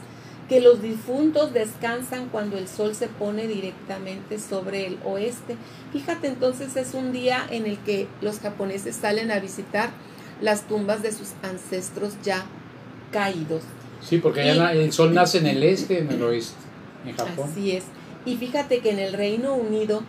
[0.50, 5.58] que los difuntos descansan cuando el sol se pone directamente sobre el oeste.
[5.92, 9.90] Fíjate, entonces es un día en el que los japoneses salen a visitar
[10.42, 12.46] las tumbas de sus ancestros ya
[13.12, 13.63] caídos.
[14.02, 16.56] Sí, porque allá el sol nace en el este, en el oeste,
[17.06, 17.50] en Japón.
[17.52, 17.86] Así es.
[18.26, 20.04] Y fíjate que en el Reino Unido,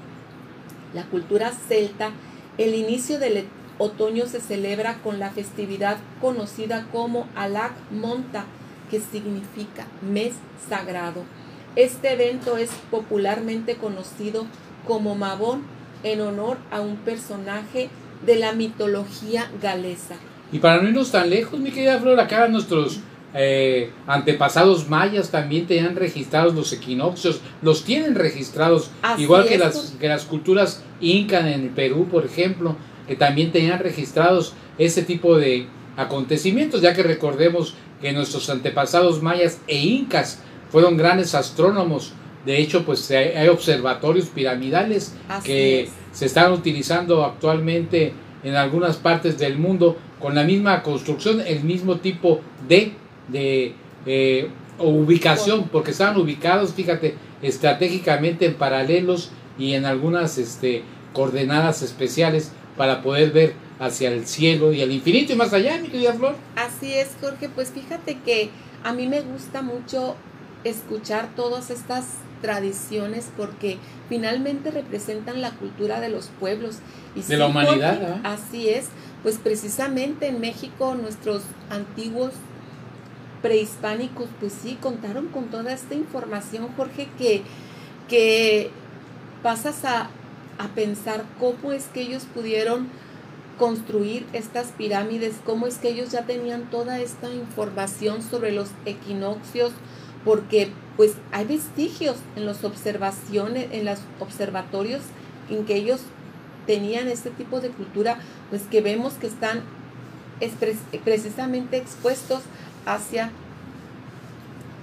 [0.94, 2.10] la cultura celta,
[2.56, 3.46] el inicio del
[3.78, 8.44] otoño se celebra con la festividad conocida como Alak Monta,
[8.90, 10.34] que significa mes
[10.68, 11.22] sagrado.
[11.76, 14.46] Este evento es popularmente conocido
[14.86, 15.62] como Mabón
[16.02, 17.88] en honor a un personaje
[18.24, 20.16] de la mitología galesa.
[20.50, 23.00] Y para no irnos tan lejos, mi querida Flor, acá nuestros
[23.34, 30.08] eh, antepasados mayas también tenían registrados los equinoccios, los tienen registrados, igual que las, que
[30.08, 35.66] las culturas incas en el Perú, por ejemplo, que también tenían registrados ese tipo de
[35.96, 42.12] acontecimientos, ya que recordemos que nuestros antepasados mayas e incas fueron grandes astrónomos.
[42.46, 45.14] De hecho, pues hay observatorios piramidales
[45.44, 48.12] que se están utilizando actualmente
[48.42, 52.92] en algunas partes del mundo con la misma construcción, el mismo tipo de,
[53.28, 53.74] de
[54.06, 62.52] eh, ubicación, porque estaban ubicados, fíjate, estratégicamente en paralelos y en algunas este, coordenadas especiales
[62.76, 66.36] para poder ver hacia el cielo y al infinito y más allá, mi querida Flor.
[66.56, 68.50] Así es, Jorge, pues fíjate que
[68.84, 70.16] a mí me gusta mucho
[70.64, 72.04] escuchar todas estas
[72.42, 76.76] tradiciones porque finalmente representan la cultura de los pueblos.
[77.14, 78.20] Y de la humanidad.
[78.24, 78.86] Así es,
[79.22, 82.32] pues precisamente en México nuestros antiguos
[83.42, 87.42] prehispánicos, pues sí, contaron con toda esta información, Jorge, que,
[88.08, 88.70] que
[89.42, 90.10] pasas a,
[90.58, 92.88] a pensar cómo es que ellos pudieron
[93.58, 99.72] construir estas pirámides, cómo es que ellos ya tenían toda esta información sobre los equinoccios,
[100.24, 105.02] porque pues hay vestigios en los observaciones, en los observatorios
[105.50, 106.00] en que ellos
[106.66, 108.18] tenían este tipo de cultura,
[108.50, 109.62] pues que vemos que están
[111.04, 112.42] precisamente expuestos
[112.88, 113.30] hacia,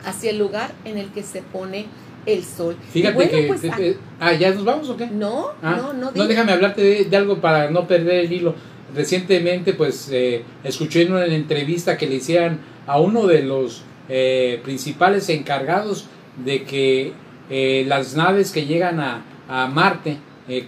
[0.06, 1.88] hacia el lugar en el que se pone
[2.26, 2.76] el sol.
[2.92, 3.44] Fíjate que...
[3.44, 3.78] Pues, ah,
[4.20, 5.08] ah, ¿ya nos vamos o qué?
[5.08, 6.12] No, ah, no, no.
[6.12, 8.56] No, déjame hablarte de, algo para no perder el hilo.
[8.96, 14.62] Recientemente, pues, eh, escuché en una entrevista que le hicieran a uno de los eh,
[14.64, 16.06] principales encargados
[16.44, 17.14] de que
[17.50, 20.18] eh, las naves que llegan a, a Marte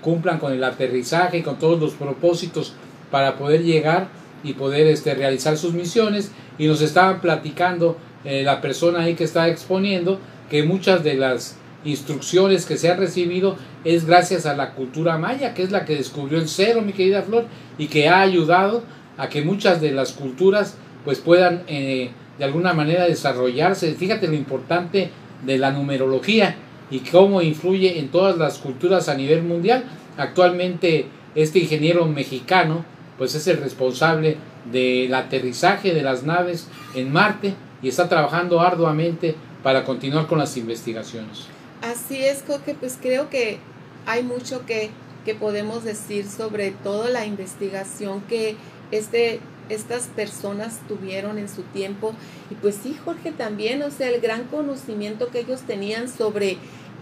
[0.02, 2.74] cumplan con el aterrizaje y con todos los propósitos
[3.12, 4.08] para poder llegar
[4.44, 6.32] y poder este, realizar sus misiones.
[6.58, 12.66] Y nos estaban platicando la persona ahí que está exponiendo que muchas de las instrucciones
[12.66, 16.40] que se han recibido es gracias a la cultura maya, que es la que descubrió
[16.40, 17.46] el cero, mi querida Flor,
[17.78, 18.84] y que ha ayudado
[19.18, 23.94] a que muchas de las culturas pues puedan eh, de alguna manera desarrollarse.
[23.94, 25.10] Fíjate lo importante
[25.46, 26.56] de la numerología
[26.90, 29.86] y cómo influye en todas las culturas a nivel mundial.
[30.18, 32.84] Actualmente este ingeniero mexicano
[33.18, 34.38] pues es el responsable
[34.72, 40.58] del aterrizaje de las naves en Marte y está trabajando arduamente para continuar con las
[40.58, 41.46] investigaciones.
[41.82, 43.60] Así es, Coque, pues creo que
[44.06, 44.90] hay mucho que,
[45.26, 48.56] que podemos decir sobre toda la investigación que
[48.92, 52.14] este estas personas tuvieron en su tiempo.
[52.50, 56.58] Y pues sí, Jorge, también, o sea, el gran conocimiento que ellos tenían sobre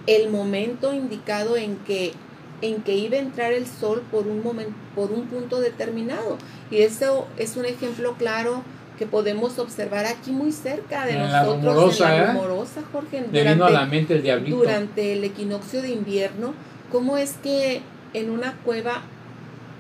[0.08, 2.14] el momento indicado en que
[2.66, 6.38] en que iba a entrar el sol por un momento, por un punto determinado.
[6.72, 8.64] Y eso es un ejemplo claro
[8.98, 12.34] que podemos observar aquí muy cerca de En la nosotros rumorosa, en la ¿eh?
[12.34, 14.58] rumorosa, Jorge, Le vino a la durante, mente el diablito.
[14.58, 16.54] durante el equinoccio de invierno,
[16.92, 17.82] cómo es que
[18.14, 19.04] en una cueva,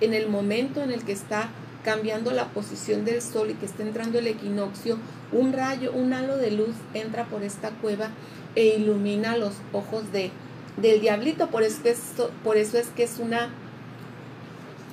[0.02, 1.50] en el momento en el que está
[1.84, 4.98] cambiando la posición del sol y que está entrando el equinoccio,
[5.32, 8.10] un rayo, un halo de luz entra por esta cueva
[8.56, 10.32] e ilumina los ojos de,
[10.78, 11.48] del diablito.
[11.48, 12.00] Por eso, es,
[12.44, 13.50] por eso es que es una,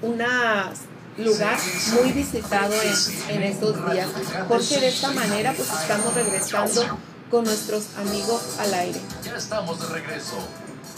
[0.03, 0.73] una
[1.18, 1.59] lugar
[2.01, 4.09] muy visitado en, en estos días.
[4.49, 6.99] Porque de esta manera pues estamos regresando
[7.31, 9.01] con nuestros amigos al aire.
[9.25, 10.37] Ya estamos de regreso.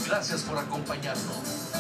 [0.07, 1.71] Gracias por acompañarnos.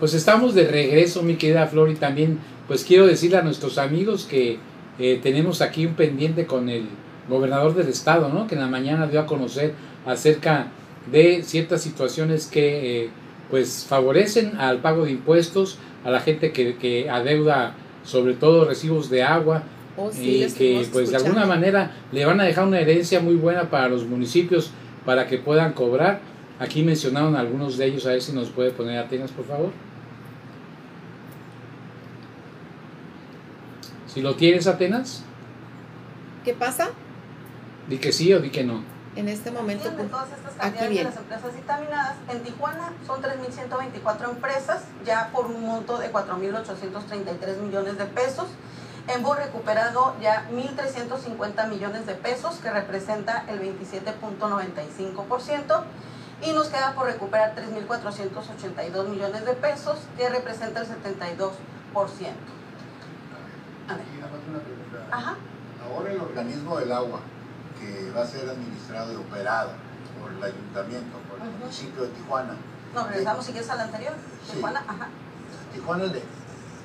[0.00, 4.24] Pues estamos de regreso, mi querida Flor, y también pues quiero decirle a nuestros amigos
[4.24, 4.58] que
[4.98, 6.88] eh, tenemos aquí un pendiente con el
[7.28, 8.46] gobernador del estado, ¿no?
[8.46, 9.74] Que en la mañana dio a conocer
[10.06, 10.68] acerca
[11.10, 13.10] de ciertas situaciones que eh,
[13.50, 19.10] pues favorecen al pago de impuestos a la gente que, que adeuda sobre todo recibos
[19.10, 19.62] de agua
[19.96, 23.34] Oh, sí, y que pues de alguna manera le van a dejar una herencia muy
[23.34, 24.70] buena para los municipios
[25.04, 26.20] para que puedan cobrar.
[26.58, 29.70] Aquí mencionaron algunos de ellos, a ver si nos puede poner Atenas, por favor.
[34.06, 35.24] Si lo tienes, Atenas,
[36.44, 36.90] ¿Qué pasa?
[37.88, 38.82] di que sí o di que no.
[39.14, 43.20] En este momento, pues, todas estas aquí cantidades de las empresas dictaminadas, en Tijuana son
[43.22, 48.46] 3.124 empresas, ya por un monto de 4.833 millones de pesos.
[49.08, 55.82] Hemos recuperado ya 1.350 millones de pesos, que representa el 27.95%.
[56.44, 61.52] Y nos queda por recuperar 3.482 millones de pesos, que representa el 72%.
[63.88, 64.04] A ver.
[64.14, 65.06] Y nada más una pregunta.
[65.10, 65.36] Ajá.
[65.84, 67.18] Ahora el organismo del agua,
[67.82, 69.70] que va a ser administrado y operado
[70.20, 72.54] por el ayuntamiento, por el municipio de Tijuana,
[72.94, 74.12] Nos regresamos, si quieres, al anterior.
[74.46, 74.52] Sí.
[74.54, 75.08] Tijuana, ajá.
[75.72, 76.22] Tijuana le,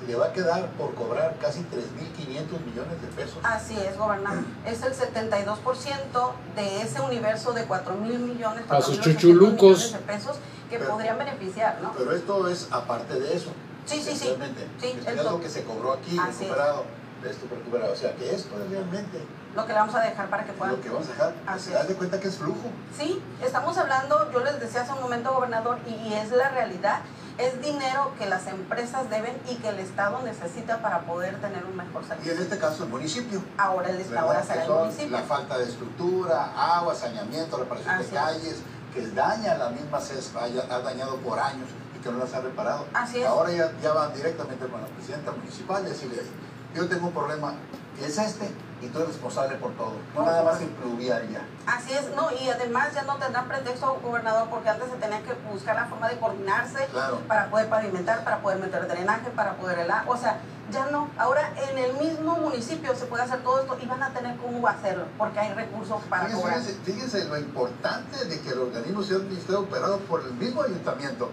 [0.06, 3.38] le va a quedar por cobrar casi 3.500 millones de pesos.
[3.42, 4.42] Así es, gobernador.
[4.66, 9.78] Es el 72% de ese universo de 4 mil millones, A sus 4.800 chuchulucos.
[9.78, 10.36] millones de pesos
[10.70, 11.92] que Pero- podrían beneficiar, ¿no?
[11.96, 13.50] Pero esto es aparte de eso.
[13.86, 14.26] Sí, sí, sí.
[14.28, 14.66] Realmente.
[14.80, 16.38] Sí, Esto el es lo que se cobró aquí, Así es.
[16.40, 16.84] recuperado,
[17.22, 17.92] de esto recuperado.
[17.92, 19.18] O sea, que esto es realmente
[19.58, 20.76] Lo que le vamos a dejar para que puedan.
[20.76, 21.34] lo que vamos a dejar.
[21.46, 21.88] Así Se das es.
[21.88, 22.70] de cuenta que es flujo.
[22.96, 27.00] Sí, estamos hablando, yo les decía hace un momento, gobernador, y, y es la realidad.
[27.38, 31.76] Es dinero que las empresas deben y que el Estado necesita para poder tener un
[31.76, 32.32] mejor Y en servicio.
[32.42, 33.42] este caso el municipio.
[33.56, 35.16] Ahora el ahora será el municipio.
[35.16, 38.22] La falta de estructura, agua, saneamiento, reparación Así de es.
[38.22, 38.56] calles,
[38.94, 42.40] que daña la misma CES, haya- ha dañado por años y que no las ha
[42.40, 42.86] reparado.
[42.94, 43.26] Así es.
[43.26, 46.22] Ahora ya, ya van directamente con la presidenta municipal y decirle,
[46.74, 47.54] yo tengo un problema,
[48.04, 49.94] es este, y tú eres responsable por todo.
[50.14, 51.42] No nada más ya.
[51.66, 55.32] Así es, no, y además ya no tendrán pretexto, gobernador, porque antes se tenía que
[55.50, 57.20] buscar la forma de coordinarse Claro.
[57.26, 60.38] para poder pavimentar, para poder meter drenaje, para poder helar, o sea,
[60.70, 61.08] ya no.
[61.18, 64.66] Ahora en el mismo municipio se puede hacer todo esto y van a tener cómo
[64.68, 66.60] hacerlo, porque hay recursos para Fíjense, cobrar.
[66.60, 71.30] fíjense, fíjense lo importante de que el organismo sea administrado operado por el mismo ayuntamiento.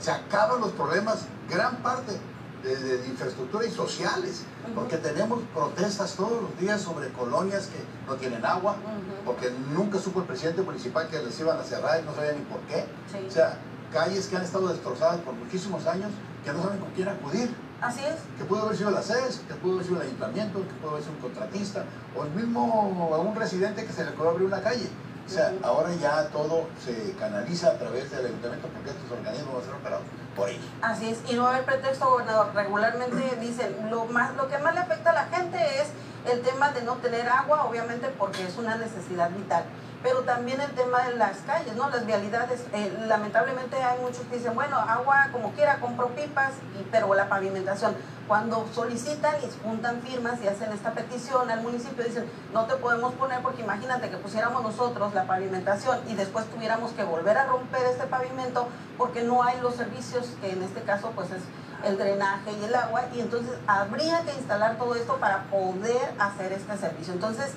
[0.00, 2.18] Se acaban los problemas, gran parte
[2.62, 4.42] de, de- de infraestructura y sociales,
[4.74, 8.76] porque tenemos protestas todos los días sobre colonias que no tienen agua,
[9.24, 12.42] porque nunca supo el presidente municipal que les iban a cerrar y no sabía ni
[12.44, 12.86] por qué.
[13.10, 13.24] Sí.
[13.26, 13.58] O sea,
[13.92, 16.10] calles que han estado destrozadas por muchísimos años,
[16.44, 18.16] que no saben con quién acudir, Así es.
[18.36, 21.02] que pudo haber sido la CES, que pudo haber sido el ayuntamiento, que pudo haber
[21.02, 21.84] sido un contratista,
[22.16, 24.88] o el mismo a un residente que se le ocurrió abrir una calle.
[25.28, 29.62] O sea, ahora ya todo se canaliza a través del ayuntamiento porque estos organismos van
[29.62, 30.64] a ser operados por ellos.
[30.80, 32.50] Así es, y no va a haber pretexto, gobernador.
[32.54, 35.88] Regularmente dicen, lo, más, lo que más le afecta a la gente es
[36.32, 39.64] el tema de no tener agua, obviamente porque es una necesidad vital.
[40.02, 41.90] Pero también el tema de las calles, ¿no?
[41.90, 42.60] Las vialidades.
[42.72, 47.28] eh, lamentablemente hay muchos que dicen, bueno, agua como quiera, compro pipas, y, pero la
[47.28, 47.96] pavimentación.
[48.28, 53.14] Cuando solicitan y juntan firmas y hacen esta petición al municipio, dicen, no te podemos
[53.14, 57.86] poner porque imagínate que pusiéramos nosotros la pavimentación y después tuviéramos que volver a romper
[57.86, 58.68] este pavimento
[58.98, 61.42] porque no hay los servicios, que en este caso pues es
[61.84, 66.52] el drenaje y el agua, y entonces habría que instalar todo esto para poder hacer
[66.52, 67.14] este servicio.
[67.14, 67.52] Entonces,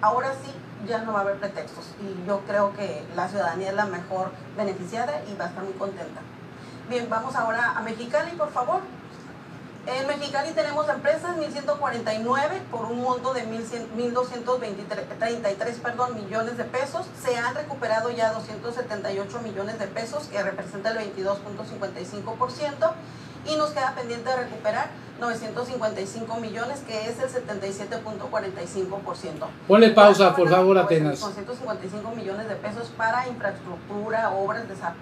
[0.00, 0.54] ahora sí,
[0.86, 4.30] ya no va a haber pretextos y yo creo que la ciudadanía es la mejor
[4.56, 6.20] beneficiada y va a estar muy contenta.
[6.88, 8.82] Bien, vamos ahora a Mexicali, por favor.
[9.86, 17.06] En Mexicali tenemos empresas 1149 por un monto de 1100 1233 perdón, millones de pesos.
[17.22, 22.92] Se han recuperado ya 278 millones de pesos, que representa el 22.55%.
[23.46, 24.88] Y nos queda pendiente de recuperar
[25.20, 29.46] 955 millones, que es el 77.45%.
[29.68, 31.20] Ponle pausa, por favor, Atenas.
[31.20, 35.00] Con 155 millones de pesos para infraestructura, obras de desarrollo.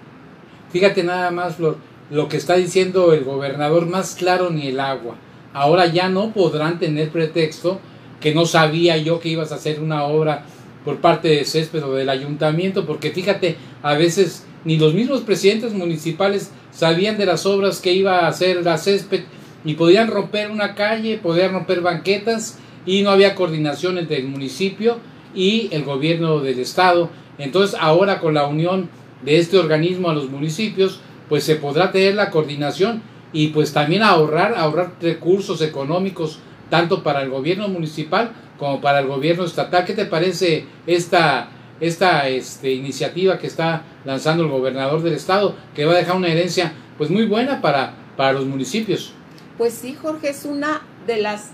[0.71, 1.77] Fíjate nada más lo,
[2.09, 5.15] lo que está diciendo el gobernador, más claro ni el agua.
[5.53, 7.79] Ahora ya no podrán tener pretexto
[8.19, 10.45] que no sabía yo que ibas a hacer una obra
[10.85, 15.73] por parte de Césped o del ayuntamiento, porque fíjate, a veces ni los mismos presidentes
[15.73, 19.23] municipales sabían de las obras que iba a hacer la Césped
[19.65, 24.97] y podían romper una calle, podían romper banquetas y no había coordinación entre el municipio
[25.33, 27.09] y el gobierno del estado.
[27.37, 28.89] Entonces ahora con la unión
[29.23, 30.99] de este organismo a los municipios,
[31.29, 33.01] pues se podrá tener la coordinación
[33.31, 36.39] y pues también ahorrar, ahorrar recursos económicos
[36.69, 39.85] tanto para el gobierno municipal como para el gobierno estatal.
[39.85, 41.49] ¿Qué te parece esta,
[41.79, 46.29] esta este, iniciativa que está lanzando el gobernador del estado, que va a dejar una
[46.29, 49.13] herencia pues muy buena para, para los municipios?
[49.57, 51.49] Pues sí, Jorge, es una de las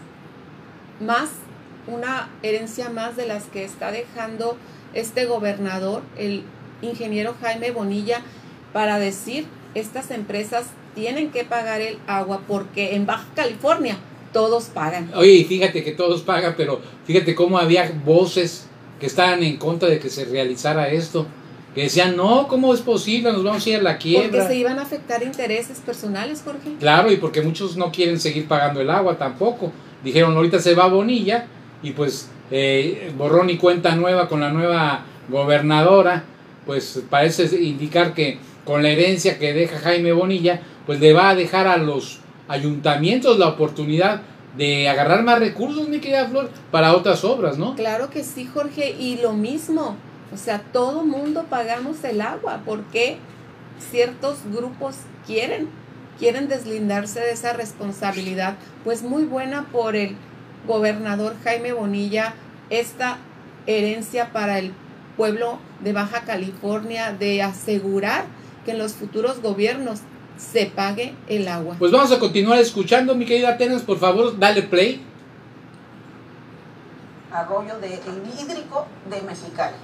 [1.00, 1.30] más,
[1.88, 4.58] una herencia más de las que está dejando
[4.94, 6.44] este gobernador, el
[6.82, 8.22] ingeniero Jaime Bonilla,
[8.74, 9.46] para decir,
[9.76, 13.98] estas empresas tienen que pagar el agua porque en Baja California
[14.34, 15.12] todos pagan.
[15.16, 18.68] Oye, fíjate que todos pagan, pero fíjate cómo había voces
[19.00, 21.26] que estaban en contra de que se realizara esto,
[21.76, 23.32] que decían, no, ¿cómo es posible?
[23.32, 24.48] Nos vamos a ir a la Porque quiebra.
[24.48, 26.72] se iban a afectar intereses personales, Jorge.
[26.80, 29.72] Claro, y porque muchos no quieren seguir pagando el agua tampoco.
[30.04, 31.46] Dijeron, ahorita se va Bonilla
[31.84, 36.24] y pues eh, borrón y cuenta nueva con la nueva gobernadora,
[36.66, 41.36] pues parece indicar que con la herencia que deja Jaime Bonilla, pues le va a
[41.36, 44.22] dejar a los ayuntamientos la oportunidad
[44.58, 47.76] de agarrar más recursos, mi querida Flor, para otras obras, ¿no?
[47.76, 49.96] Claro que sí, Jorge, y lo mismo,
[50.34, 53.18] o sea, todo mundo pagamos el agua, porque
[53.92, 55.70] ciertos grupos quieren,
[56.20, 58.56] quieren deslindarse de esa responsabilidad.
[58.84, 60.16] Pues muy buena por el
[60.68, 62.34] gobernador Jaime Bonilla
[62.70, 63.18] esta
[63.66, 64.74] herencia para el
[65.18, 68.26] pueblo de Baja California de asegurar
[68.66, 70.00] que en los futuros gobiernos
[70.38, 71.76] se pague el agua.
[71.80, 75.02] Pues vamos a continuar escuchando, mi querida Atenas, por favor, dale play.
[77.32, 79.76] Arroyo de el hídrico de Mexicali.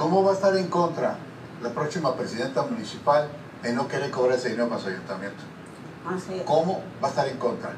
[0.00, 1.16] ¿Cómo va a estar en contra
[1.62, 3.28] la próxima presidenta municipal
[3.62, 5.42] en no querer cobrar ese dinero para su ayuntamiento?
[6.08, 6.42] Así es.
[6.44, 7.72] ¿Cómo va a estar en contra?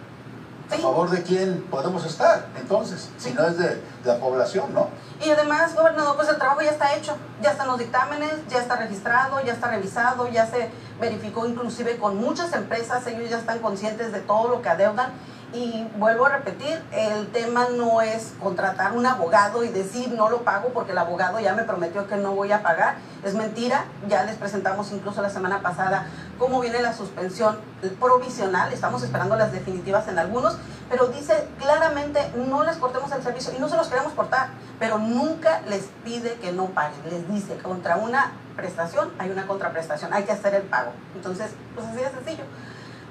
[0.71, 0.83] ¿A Sí.
[0.83, 2.47] favor de quién podemos estar?
[2.57, 4.87] Entonces, si no es de, de la población, ¿no?
[5.21, 8.77] Y además, gobernador, pues el trabajo ya está hecho, ya están los dictámenes, ya está
[8.77, 10.71] registrado, ya está revisado, ya se
[11.01, 15.11] verificó inclusive con muchas empresas, ellos ya están conscientes de todo lo que adeudan.
[15.55, 20.43] Y vuelvo a repetir, el tema no es contratar un abogado y decir no lo
[20.45, 22.97] pago porque el abogado ya me prometió que no voy a pagar.
[23.23, 26.07] Es mentira, ya les presentamos incluso la semana pasada
[26.39, 27.59] cómo viene la suspensión
[28.01, 30.57] provisional, estamos esperando las definitivas en algunos,
[30.89, 34.49] pero dice claramente no les cortemos el servicio y no se los queremos cortar,
[34.79, 40.13] pero nunca les pide que no paguen, les dice contra una prestación hay una contraprestación,
[40.13, 40.93] hay que hacer el pago.
[41.15, 42.45] Entonces, pues así de sencillo.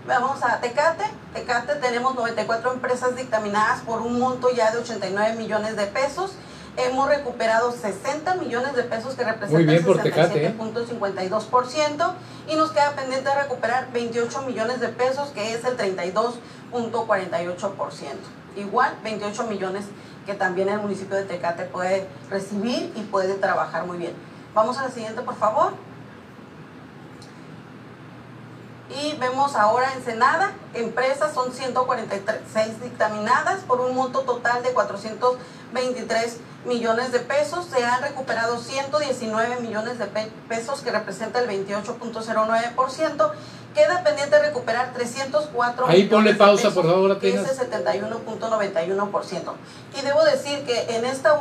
[0.07, 1.05] Vamos a Tecate.
[1.33, 6.33] Tecate tenemos 94 empresas dictaminadas por un monto ya de 89 millones de pesos.
[6.77, 10.55] Hemos recuperado 60 millones de pesos que representan el por Tecate, ¿eh?
[10.57, 12.13] 67.52%
[12.47, 16.33] y nos queda pendiente de recuperar 28 millones de pesos que es el 32.48%.
[18.55, 19.85] Igual 28 millones
[20.25, 24.13] que también el municipio de Tecate puede recibir y puede trabajar muy bien.
[24.53, 25.73] Vamos a la siguiente, por favor.
[29.03, 37.11] Y vemos ahora Ensenada, empresas son 146 dictaminadas por un monto total de 423 millones
[37.11, 37.65] de pesos.
[37.73, 43.31] Se han recuperado 119 millones de pe- pesos que representa el 28.09%.
[43.73, 47.71] Queda pendiente recuperar 304 Ahí ponle millones de pausa, pesos, por favor, que es el
[47.71, 49.53] 71.91%.
[49.97, 51.37] Y debo decir que en esta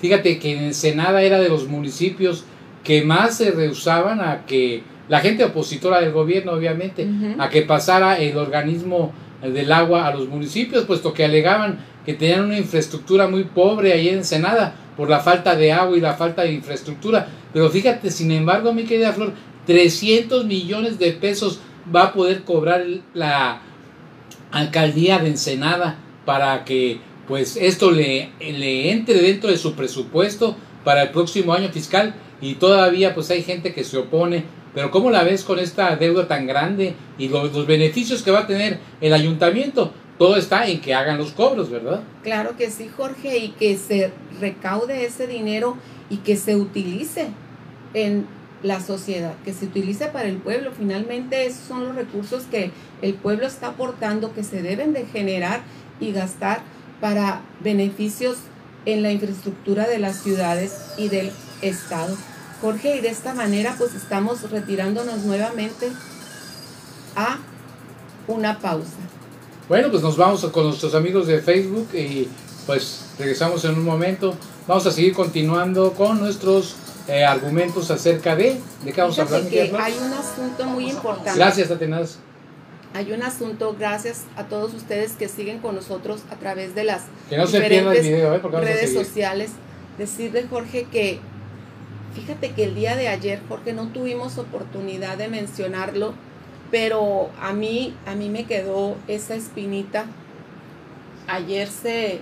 [0.00, 2.44] Fíjate que en Ensenada era de los municipios
[2.84, 7.04] que más se rehusaban a que la gente opositora del gobierno, obviamente,
[7.36, 12.44] a que pasara el organismo del agua a los municipios, puesto que alegaban que tenían
[12.44, 16.42] una infraestructura muy pobre ahí en Ensenada por la falta de agua y la falta
[16.42, 17.26] de infraestructura.
[17.52, 19.32] Pero fíjate, sin embargo, mi querida Flor,
[19.66, 21.58] 300 millones de pesos
[21.92, 23.62] va a poder cobrar la
[24.52, 31.02] alcaldía de Ensenada para que pues esto le, le entre dentro de su presupuesto para
[31.02, 35.22] el próximo año fiscal y todavía pues hay gente que se opone pero ¿cómo la
[35.22, 39.12] ves con esta deuda tan grande y los, los beneficios que va a tener el
[39.12, 39.92] ayuntamiento?
[40.18, 42.02] Todo está en que hagan los cobros, ¿verdad?
[42.22, 45.76] Claro que sí, Jorge, y que se recaude ese dinero
[46.10, 47.28] y que se utilice
[47.94, 48.26] en
[48.62, 50.72] la sociedad, que se utilice para el pueblo.
[50.76, 55.62] Finalmente esos son los recursos que el pueblo está aportando, que se deben de generar
[56.00, 56.60] y gastar
[57.00, 58.36] para beneficios
[58.86, 61.30] en la infraestructura de las ciudades y del
[61.62, 62.16] Estado.
[62.60, 65.90] Jorge, y de esta manera pues estamos retirándonos nuevamente
[67.16, 67.38] a
[68.28, 68.98] una pausa.
[69.68, 72.28] Bueno, pues nos vamos con nuestros amigos de Facebook y
[72.66, 74.34] pues regresamos en un momento.
[74.66, 76.76] Vamos a seguir continuando con nuestros
[77.08, 78.60] eh, argumentos acerca de...
[78.84, 79.48] ¿De qué vamos a hablar?
[79.48, 81.34] que hay un asunto muy importante.
[81.34, 82.18] Gracias, Atenas.
[82.94, 87.02] Hay un asunto, gracias a todos ustedes que siguen con nosotros a través de las
[87.28, 88.40] que no se pierda el video, ¿eh?
[88.40, 89.52] Porque redes sociales.
[89.96, 91.20] Decirle, Jorge, que
[92.14, 96.14] fíjate que el día de ayer, Jorge, no tuvimos oportunidad de mencionarlo,
[96.70, 100.06] pero a mí, a mí me quedó esa espinita.
[101.26, 102.20] Ayer se,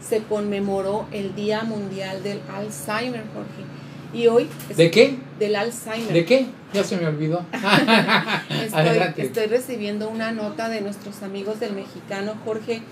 [0.00, 3.64] se conmemoró el Día Mundial del Alzheimer, Jorge.
[4.12, 4.48] Y hoy...
[4.76, 5.18] ¿De qué?
[5.38, 6.12] Del Alzheimer.
[6.12, 6.46] ¿De qué?
[6.72, 7.44] Ya se me olvidó.
[8.50, 12.82] estoy, estoy recibiendo una nota de nuestros amigos del mexicano, Jorge,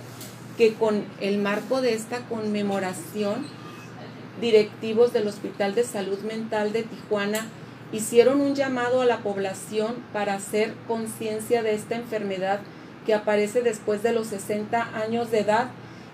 [0.57, 3.47] que con el marco de esta conmemoración,
[4.41, 7.47] directivos del Hospital de Salud Mental de Tijuana
[7.93, 12.61] hicieron un llamado a la población para hacer conciencia de esta enfermedad
[13.05, 15.69] que aparece después de los 60 años de edad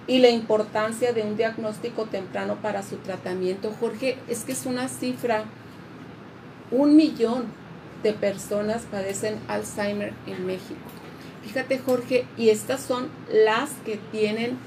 [0.06, 3.72] y la importancia de un diagnóstico temprano para su tratamiento.
[3.80, 5.44] Jorge, es que es una cifra,
[6.70, 7.46] un millón
[8.02, 10.80] de personas padecen Alzheimer en México.
[11.42, 14.58] Fíjate Jorge, y estas son las que tienen,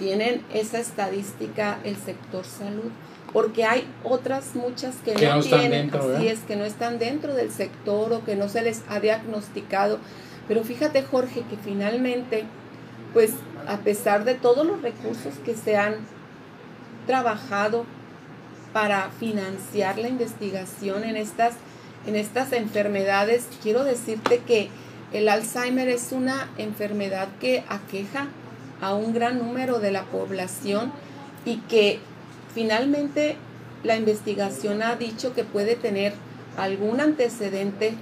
[0.00, 2.90] tienen esa estadística el sector salud,
[3.34, 8.12] porque hay otras muchas que, no, tienen, así es, que no están dentro del sector
[8.14, 9.98] o que no se les ha diagnosticado.
[10.48, 12.44] Pero fíjate Jorge que finalmente,
[13.12, 13.32] pues
[13.68, 15.96] a pesar de todos los recursos que se han
[17.06, 17.84] trabajado
[18.72, 21.54] para financiar la investigación en estas,
[22.06, 24.70] en estas enfermedades, quiero decirte que
[25.12, 28.28] el Alzheimer es una enfermedad que aqueja
[28.80, 30.92] a un gran número de la población
[31.44, 32.00] y que
[32.54, 33.36] finalmente
[33.84, 36.14] la investigación ha dicho que puede tener
[36.56, 37.94] algún antecedente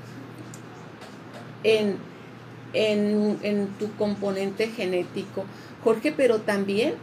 [1.65, 2.09] en
[2.73, 5.45] en, tu componente genético.
[5.85, 6.95] Jorge, pero también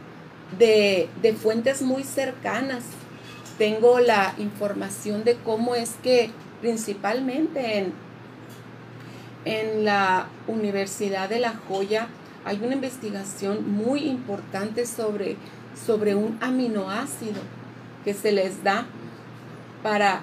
[0.58, 1.08] de,
[1.40, 2.84] fuentes muy cercanas.
[3.58, 7.92] Tengo la información de cómo es que principalmente en,
[9.44, 12.08] en la Universidad de La Joya
[12.46, 15.36] hay una investigación muy importante sobre,
[15.84, 17.42] sobre un aminoácido
[18.04, 18.86] que se les da
[19.82, 20.22] para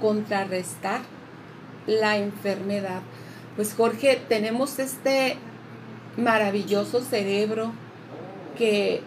[0.00, 1.02] contrarrestar
[1.86, 3.02] la enfermedad.
[3.56, 5.36] Pues Jorge, tenemos este
[6.16, 7.72] maravilloso cerebro
[8.56, 9.02] que,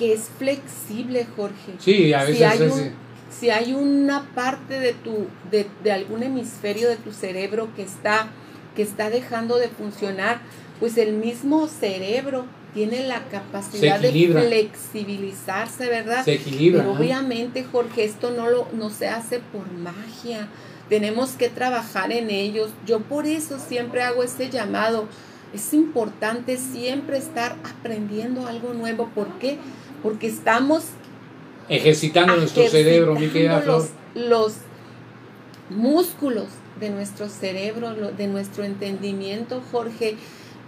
[0.00, 1.74] es flexible, Jorge.
[1.78, 2.94] Sí, a veces si hay,
[3.30, 8.28] si hay una parte de tu, de, algún hemisferio de tu cerebro que está,
[8.74, 10.40] que está dejando de funcionar,
[10.84, 16.22] pues el mismo cerebro tiene la capacidad de flexibilizarse, ¿verdad?
[16.22, 16.82] Se equilibra.
[16.82, 20.46] Pero obviamente, Jorge, esto no, lo, no se hace por magia
[20.90, 22.68] tenemos que trabajar en ellos.
[22.86, 25.08] Yo por eso siempre hago este llamado.
[25.54, 29.08] Es importante siempre estar aprendiendo algo nuevo.
[29.14, 29.56] ¿Por qué?
[30.02, 30.84] Porque estamos
[31.70, 34.52] ejercitando nuestro cerebro, mi querida Los, los
[35.70, 40.16] músculos de nuestro cerebro, de nuestro entendimiento, Jorge.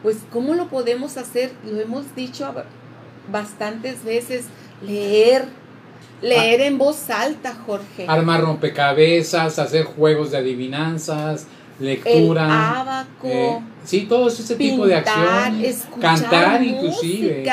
[0.03, 1.53] Pues, ¿cómo lo podemos hacer?
[1.65, 2.53] Lo hemos dicho
[3.31, 4.47] bastantes veces,
[4.83, 5.47] leer,
[6.23, 8.07] Leer en voz alta, Jorge.
[8.09, 11.47] Armar rompecabezas, hacer juegos de adivinanzas,
[11.79, 12.45] lectura.
[12.45, 13.29] El abaco.
[13.29, 15.87] Eh, sí, todo ese tipo de acciones.
[16.01, 17.45] Cantar inclusive.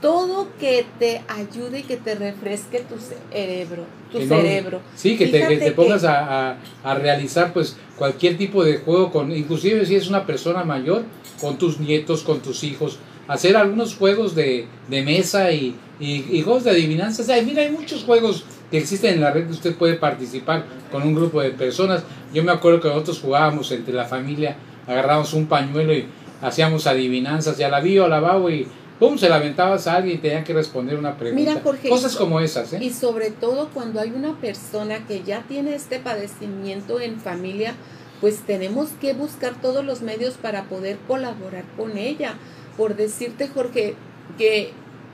[0.00, 3.84] Todo que te ayude y que te refresque tu cerebro.
[4.12, 4.80] Tu cerebro.
[4.94, 9.96] Sí, que te, pongas a, a, realizar pues cualquier tipo de juego, con inclusive si
[9.96, 11.04] es una persona mayor,
[11.40, 12.98] con tus nietos, con tus hijos.
[13.26, 17.28] Hacer algunos juegos de, de mesa y, y, juegos de adivinanzas.
[17.44, 21.14] mira, hay muchos juegos que existen en la red que usted puede participar con un
[21.14, 22.04] grupo de personas.
[22.34, 26.06] Yo me acuerdo que nosotros jugábamos entre la familia, agarrábamos un pañuelo y
[26.42, 28.20] hacíamos adivinanzas, ya la vi o la
[28.50, 28.66] y
[28.98, 29.18] ¡pum!
[29.18, 31.62] se la aventabas a alguien y tenían que responder una pregunta.
[31.88, 32.72] Cosas como esas.
[32.72, 32.78] ¿eh?
[32.80, 37.74] Y sobre todo cuando hay una persona que ya tiene este padecimiento en familia,
[38.20, 42.34] pues tenemos que buscar todos los medios para poder colaborar con ella.
[42.76, 43.94] Por decirte, Jorge,
[44.38, 44.72] que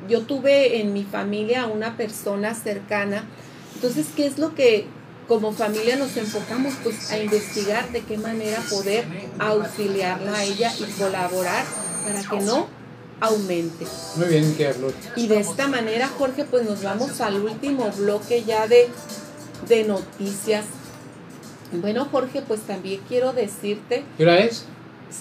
[0.08, 3.24] yo tuve en mi familia a una persona cercana.
[3.74, 4.86] Entonces, ¿qué es lo que
[5.28, 6.74] como familia nos enfocamos?
[6.82, 9.04] Pues a investigar de qué manera poder
[9.38, 11.64] auxiliarla a ella y colaborar
[12.04, 12.81] para que no
[13.22, 13.86] aumente.
[14.16, 14.54] Muy bien.
[15.16, 18.88] Y de esta manera, Jorge, pues nos vamos al último bloque ya de,
[19.68, 20.64] de noticias.
[21.72, 24.66] Bueno, Jorge, pues también quiero decirte, ¿Qué hora es?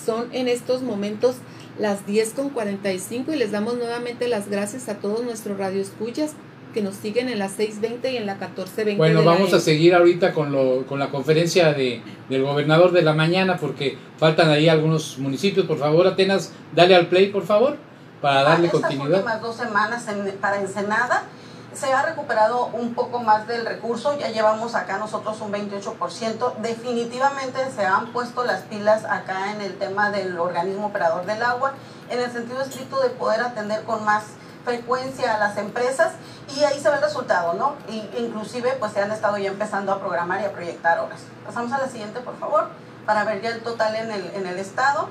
[0.05, 1.35] son en estos momentos
[1.79, 6.33] las 10 con 45 y les damos nuevamente las gracias a todos nuestros radioescuchas
[6.73, 8.97] que nos siguen en la 620 y en la 1420.
[8.97, 12.91] Bueno, de la vamos a seguir ahorita con, lo, con la conferencia de, del gobernador
[12.91, 15.65] de la mañana porque faltan ahí algunos municipios.
[15.65, 17.77] Por favor, Atenas, dale al play, por favor,
[18.21, 19.17] para darle Estas continuidad.
[19.19, 21.23] últimas dos semanas en- para Ensenada
[21.73, 26.53] se ha recuperado un poco más del recurso, ya llevamos acá nosotros un 28%.
[26.59, 31.73] Definitivamente se han puesto las pilas acá en el tema del organismo operador del agua,
[32.09, 34.23] en el sentido estricto de poder atender con más
[34.65, 36.11] frecuencia a las empresas
[36.55, 37.75] y ahí se ve el resultado, ¿no?
[37.87, 41.21] Y, inclusive pues se han estado ya empezando a programar y a proyectar horas.
[41.45, 42.67] Pasamos a la siguiente, por favor,
[43.05, 45.07] para ver ya el total en el, en el estado.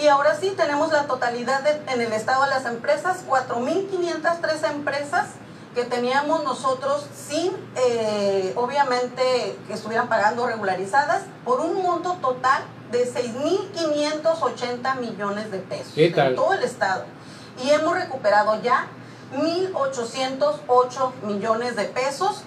[0.00, 5.26] Y ahora sí, tenemos la totalidad de- en el estado de las empresas, 4.503 empresas
[5.74, 13.04] que teníamos nosotros sin, eh, obviamente, que estuvieran pagando regularizadas, por un monto total de
[13.06, 16.28] 6.580 millones de pesos ¿Qué tal?
[16.30, 17.04] en todo el estado.
[17.62, 18.86] Y hemos recuperado ya
[19.36, 22.42] 1.808 millones de pesos.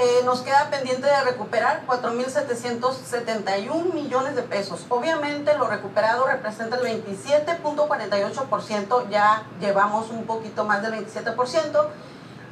[0.00, 4.86] Eh, nos queda pendiente de recuperar 4.771 millones de pesos.
[4.90, 11.88] Obviamente lo recuperado representa el 27.48%, ya llevamos un poquito más del 27%.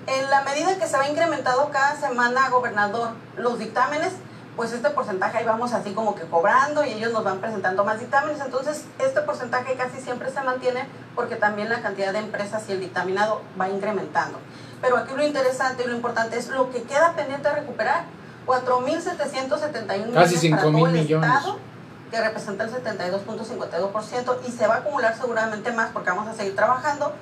[0.09, 4.15] En la medida que se va incrementando cada semana, gobernador, los dictámenes,
[4.57, 8.01] pues este porcentaje ahí vamos así como que cobrando y ellos nos van presentando más
[8.01, 8.41] dictámenes.
[8.41, 12.81] Entonces, este porcentaje casi siempre se mantiene porque también la cantidad de empresas y el
[12.81, 14.41] dictaminado va incrementando.
[14.81, 18.05] Pero aquí lo interesante y lo importante es lo que queda pendiente de recuperar.
[18.47, 21.31] 4.771 Casi millones 5,000 para todo el millones.
[21.31, 21.59] estado,
[22.11, 26.55] que representa el 72.52% y se va a acumular seguramente más porque vamos a seguir
[26.55, 27.13] trabajando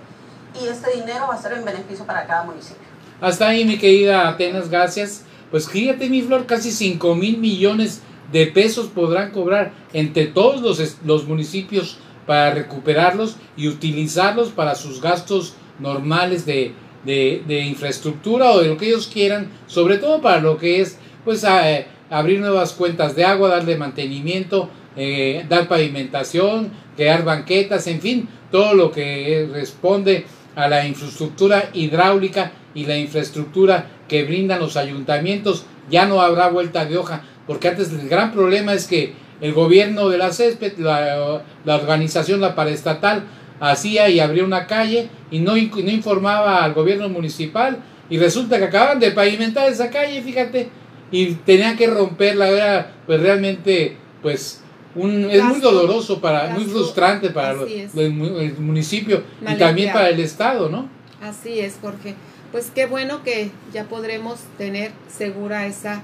[0.60, 2.82] y este dinero va a ser en beneficio para cada municipio.
[3.20, 5.22] Hasta ahí, mi querida Atenas, gracias.
[5.50, 10.98] Pues fíjate, mi flor, casi 5 mil millones de pesos podrán cobrar entre todos los,
[11.04, 16.74] los municipios para recuperarlos y utilizarlos para sus gastos normales de,
[17.04, 20.98] de- de infraestructura o de lo que ellos quieran, sobre todo para lo que es
[21.24, 28.00] pues eh, abrir nuevas cuentas de agua, darle mantenimiento, eh, dar pavimentación, crear banquetas, en
[28.00, 34.76] fin, todo lo que responde a la infraestructura hidráulica y la infraestructura que brindan los
[34.76, 39.52] ayuntamientos, ya no habrá vuelta de hoja, porque antes el gran problema es que el
[39.52, 43.24] gobierno de la césped, la, la organización, la paraestatal,
[43.60, 47.78] hacía y abría una calle y no, no informaba al gobierno municipal
[48.10, 50.68] y resulta que acaban de pavimentar esa calle, fíjate,
[51.10, 54.60] y tenían que romperla, era pues realmente pues
[54.94, 57.94] un, es muy doloroso para, muy frustrante para así lo- es.
[57.96, 60.88] el, mu- el municipio y también para el estado, ¿no?
[61.22, 62.14] Así es, Jorge.
[62.52, 66.02] Pues qué bueno que ya podremos tener segura esa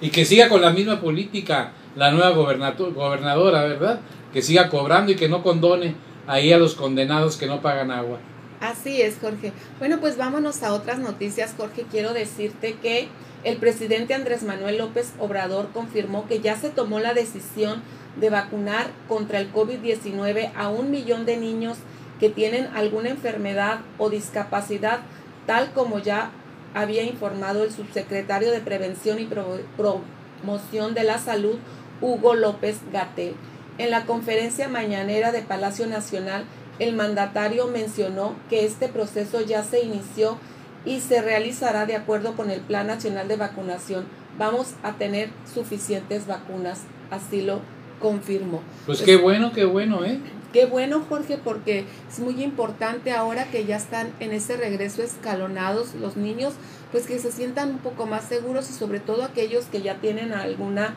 [0.00, 4.00] Y que siga con la misma política la nueva gobernadora, ¿verdad?
[4.32, 5.94] Que siga cobrando y que no condone
[6.28, 8.18] ahí a los condenados que no pagan agua.
[8.60, 9.52] Así es, Jorge.
[9.78, 11.84] Bueno, pues vámonos a otras noticias, Jorge.
[11.90, 13.08] Quiero decirte que
[13.44, 17.82] el presidente Andrés Manuel López Obrador confirmó que ya se tomó la decisión
[18.20, 21.78] de vacunar contra el COVID-19 a un millón de niños
[22.18, 25.00] que tienen alguna enfermedad o discapacidad,
[25.46, 26.30] tal como ya
[26.74, 31.58] había informado el subsecretario de Prevención y Pro- Promoción de la Salud,
[32.00, 33.34] Hugo López Gatel.
[33.78, 36.44] En la conferencia mañanera de Palacio Nacional,
[36.80, 40.36] el mandatario mencionó que este proceso ya se inició
[40.84, 44.04] y se realizará de acuerdo con el Plan Nacional de Vacunación.
[44.36, 47.60] Vamos a tener suficientes vacunas, así lo
[48.00, 48.62] confirmó.
[48.84, 50.18] Pues qué bueno, qué bueno, ¿eh?
[50.52, 55.94] Qué bueno, Jorge, porque es muy importante ahora que ya están en ese regreso escalonados
[55.94, 56.54] los niños,
[56.90, 60.32] pues que se sientan un poco más seguros y sobre todo aquellos que ya tienen
[60.32, 60.96] alguna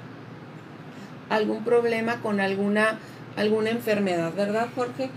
[1.32, 3.00] algún problema con alguna
[3.38, 5.10] alguna enfermedad, ¿verdad, Jorge?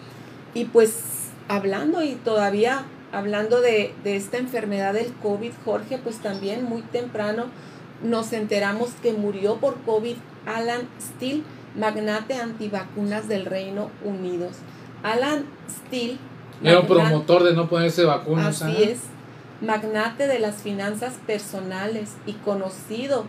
[0.54, 6.64] Y pues hablando y todavía hablando de, de esta enfermedad del COVID, Jorge, pues también
[6.64, 7.46] muy temprano
[8.02, 11.42] nos enteramos que murió por COVID Alan Steele,
[11.76, 14.48] magnate antivacunas del Reino Unido.
[15.02, 16.18] Alan Steele,
[16.86, 18.62] promotor de no ponerse vacunas.
[18.62, 18.90] Así ¿ah?
[18.90, 19.00] es,
[19.60, 23.26] magnate de las finanzas personales y conocido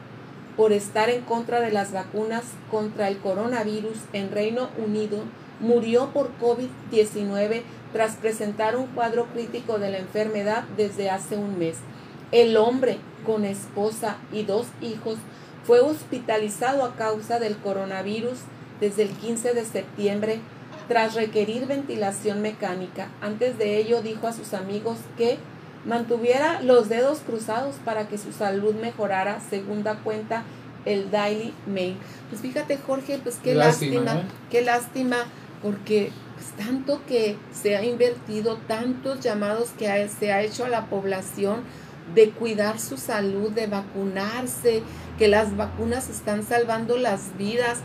[0.58, 5.24] por estar en contra de las vacunas contra el coronavirus en Reino Unido,
[5.60, 11.78] murió por COVID-19 tras presentar un cuadro crítico de la enfermedad desde hace un mes.
[12.32, 15.18] El hombre, con esposa y dos hijos,
[15.66, 18.39] fue hospitalizado a causa del coronavirus
[18.80, 20.39] desde el 15 de septiembre
[20.88, 23.10] tras requerir ventilación mecánica.
[23.22, 25.38] Antes de ello dijo a sus amigos que
[25.86, 30.43] mantuviera los dedos cruzados para que su salud mejorara, según da cuenta
[30.86, 31.97] el Daily Mail.
[32.29, 34.25] Pues fíjate, Jorge, pues qué Lástima, lástima, ¿eh?
[34.51, 35.17] qué lástima,
[35.61, 40.69] porque pues, tanto que se ha invertido, tantos llamados que ha- se ha hecho a
[40.69, 41.61] la población
[42.13, 44.83] de cuidar su salud, de vacunarse,
[45.17, 47.79] que las vacunas están salvando las vidas.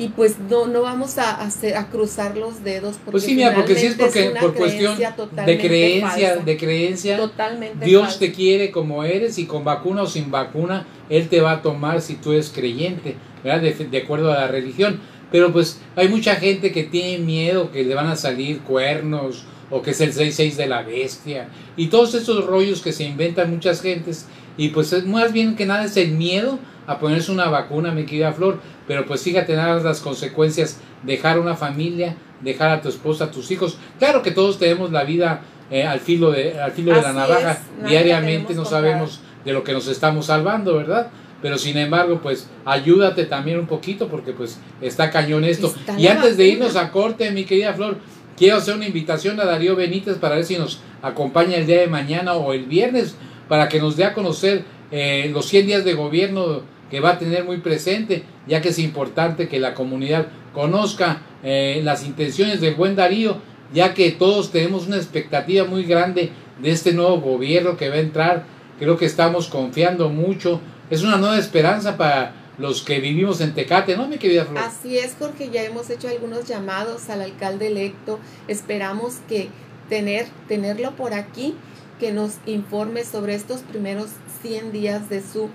[0.00, 2.96] Y pues no, no vamos a, hacer, a cruzar los dedos.
[2.96, 6.44] Porque Pues sí, mira, porque sí es porque por cuestión de creencia, falsa.
[6.44, 8.18] de creencia, Totalmente Dios falsa.
[8.18, 12.00] te quiere como eres y con vacuna o sin vacuna, Él te va a tomar
[12.00, 13.60] si tú eres creyente, ¿verdad?
[13.62, 15.00] De, de acuerdo a la religión.
[15.30, 19.82] Pero pues hay mucha gente que tiene miedo que le van a salir cuernos o
[19.82, 23.80] que es el 6-6 de la bestia y todos esos rollos que se inventan muchas
[23.82, 24.26] gentes
[24.56, 28.04] y pues es más bien que nada es el miedo a ponerse una vacuna, mi
[28.04, 33.24] querida Flor, pero pues fíjate nada las consecuencias, dejar una familia, dejar a tu esposa,
[33.24, 36.94] a tus hijos, claro que todos tenemos la vida eh, al filo de, al filo
[36.94, 41.10] de la navaja, es, diariamente no sabemos de lo que nos estamos salvando, ¿verdad?
[41.42, 45.68] Pero sin embargo, pues ayúdate también un poquito porque pues está cañón esto.
[45.68, 47.96] Está y antes de irnos a corte, mi querida Flor,
[48.36, 51.86] quiero hacer una invitación a Darío Benítez para ver si nos acompaña el día de
[51.86, 53.16] mañana o el viernes
[53.48, 57.18] para que nos dé a conocer eh, los 100 días de gobierno que va a
[57.18, 62.74] tener muy presente, ya que es importante que la comunidad conozca eh, las intenciones del
[62.74, 63.36] buen Darío,
[63.72, 66.30] ya que todos tenemos una expectativa muy grande
[66.60, 68.44] de este nuevo gobierno que va a entrar.
[68.78, 70.60] Creo que estamos confiando mucho.
[70.90, 74.58] Es una nueva esperanza para los que vivimos en Tecate, ¿no, mi querida Flor?
[74.58, 78.18] Así es, Jorge, ya hemos hecho algunos llamados al alcalde electo.
[78.48, 79.48] Esperamos que
[79.88, 81.54] tener, tenerlo por aquí,
[81.98, 84.08] que nos informe sobre estos primeros
[84.42, 85.48] 100 días de su,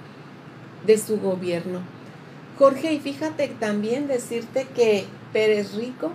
[0.86, 1.80] de su gobierno.
[2.58, 6.12] Jorge, y fíjate también decirte que Pérez Rico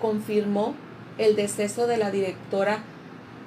[0.00, 0.74] confirmó
[1.18, 2.84] el deceso de la directora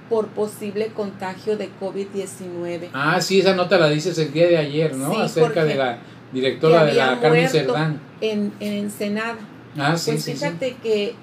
[0.10, 2.90] por posible contagio de COVID-19.
[2.94, 5.14] Ah, sí, esa nota la dices el día de ayer, ¿no?
[5.14, 6.00] Sí, Acerca de la
[6.34, 7.48] directora de la Carmen.
[7.48, 8.02] Cerdán.
[8.20, 9.38] En, en Ensenada.
[9.78, 10.38] Ah, sí, Pues sí, sí.
[10.38, 11.14] fíjate que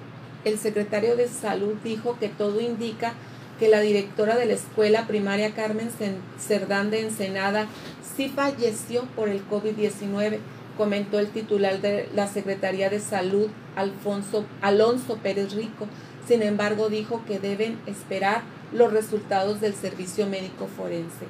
[0.45, 3.12] el secretario de salud dijo que todo indica
[3.59, 5.91] que la directora de la escuela primaria Carmen
[6.39, 7.67] Cerdán de Ensenada
[8.17, 10.39] sí falleció por el COVID-19,
[10.77, 15.87] comentó el titular de la Secretaría de Salud, Alfonso, Alonso Pérez Rico.
[16.27, 18.43] Sin embargo, dijo que deben esperar
[18.73, 21.27] los resultados del servicio médico forense.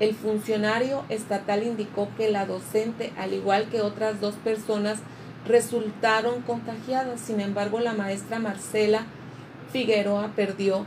[0.00, 4.98] El funcionario estatal indicó que la docente, al igual que otras dos personas,
[5.46, 7.20] resultaron contagiadas.
[7.20, 9.06] Sin embargo, la maestra Marcela
[9.72, 10.86] Figueroa perdió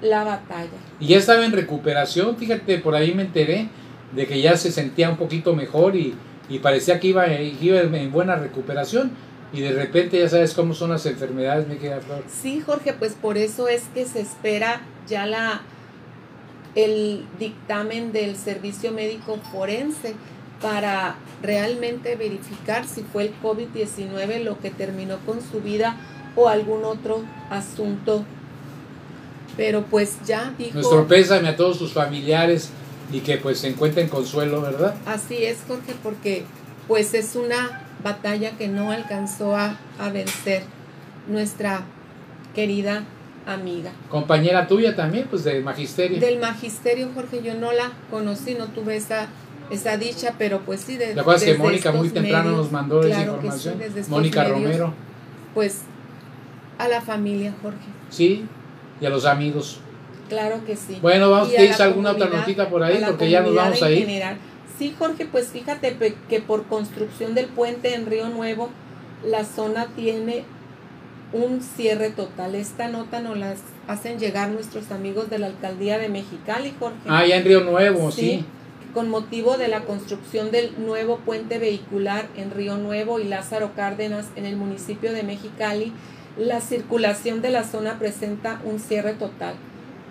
[0.00, 0.70] la batalla.
[1.00, 3.68] Y ya estaba en recuperación, fíjate, por ahí me enteré
[4.12, 6.14] de que ya se sentía un poquito mejor y,
[6.48, 9.12] y parecía que iba, que iba en buena recuperación.
[9.52, 12.24] Y de repente ya sabes cómo son las enfermedades, mi querida Flor.
[12.28, 15.62] Sí, Jorge, pues por eso es que se espera ya la
[16.74, 20.14] el dictamen del servicio médico forense
[20.60, 25.96] para realmente verificar si fue el COVID-19 lo que terminó con su vida
[26.36, 28.24] o algún otro asunto.
[29.56, 32.70] Pero pues ya dijo Nuestro pésame a todos sus familiares
[33.12, 34.94] y que pues se encuentren consuelo, ¿verdad?
[35.06, 36.44] Así es, Jorge, porque
[36.88, 40.62] pues es una batalla que no alcanzó a, a vencer
[41.28, 41.82] nuestra
[42.54, 43.04] querida
[43.46, 43.92] amiga.
[44.08, 46.18] Compañera tuya también, pues de magisterio.
[46.20, 49.28] Del magisterio, Jorge, yo no la conocí, no tuve esa,
[49.70, 52.72] esa dicha, pero pues sí, de, ¿Te acuerdas que desde Mónica muy temprano medios, nos
[52.72, 53.78] mandó esa claro que sí, información?
[53.78, 54.94] desde estos Mónica medios, Romero,
[55.52, 55.80] Pues
[56.78, 57.78] a la familia, Jorge,
[58.10, 58.44] sí,
[59.04, 59.80] y a los amigos.
[60.30, 60.98] claro que sí.
[61.02, 63.02] Bueno, vamos, ¿tienes alguna otra notita por ahí?
[63.06, 63.98] Porque ya nos vamos a ir.
[63.98, 64.38] general.
[64.78, 65.96] Sí, Jorge, pues fíjate
[66.28, 68.70] que por construcción del puente en Río Nuevo,
[69.24, 70.44] la zona tiene
[71.34, 72.54] un cierre total.
[72.54, 73.54] Esta nota nos la
[73.88, 76.96] hacen llegar nuestros amigos de la alcaldía de Mexicali, Jorge.
[77.06, 78.46] Ah, ya en Río Nuevo, sí.
[78.94, 84.28] Con motivo de la construcción del nuevo puente vehicular en Río Nuevo y Lázaro Cárdenas
[84.34, 85.92] en el municipio de Mexicali,
[86.36, 89.54] la circulación de la zona presenta un cierre total.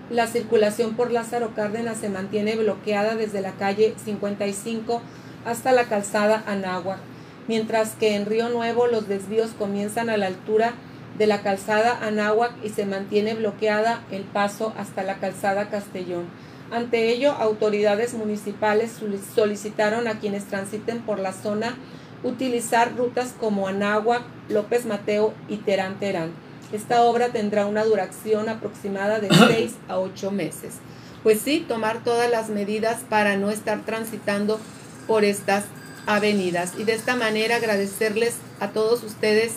[0.09, 5.01] La circulación por Lázaro Cárdenas se mantiene bloqueada desde la calle 55
[5.45, 6.99] hasta la calzada Anáhuac,
[7.47, 10.73] mientras que en Río Nuevo los desvíos comienzan a la altura
[11.17, 16.25] de la calzada Anáhuac y se mantiene bloqueada el paso hasta la calzada Castellón.
[16.71, 21.75] Ante ello, autoridades municipales solic- solicitaron a quienes transiten por la zona
[22.23, 26.31] utilizar rutas como Anáhuac, López Mateo y Terán Terán.
[26.71, 30.75] Esta obra tendrá una duración aproximada de 6 a 8 meses.
[31.21, 34.59] Pues sí, tomar todas las medidas para no estar transitando
[35.07, 35.65] por estas
[36.05, 36.73] avenidas.
[36.77, 39.53] Y de esta manera agradecerles a todos ustedes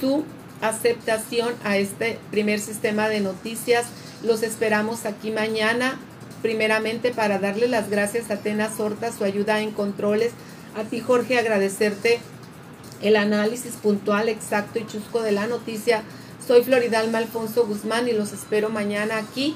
[0.00, 0.24] su
[0.60, 3.86] aceptación a este primer sistema de noticias.
[4.22, 5.98] Los esperamos aquí mañana
[6.42, 10.32] primeramente para darle las gracias a Atenas Horta, su ayuda en controles.
[10.76, 12.20] A ti, Jorge, agradecerte
[13.02, 16.02] el análisis puntual, exacto y chusco de la noticia.
[16.46, 19.54] Soy Floridalma Alfonso Guzmán y los espero mañana aquí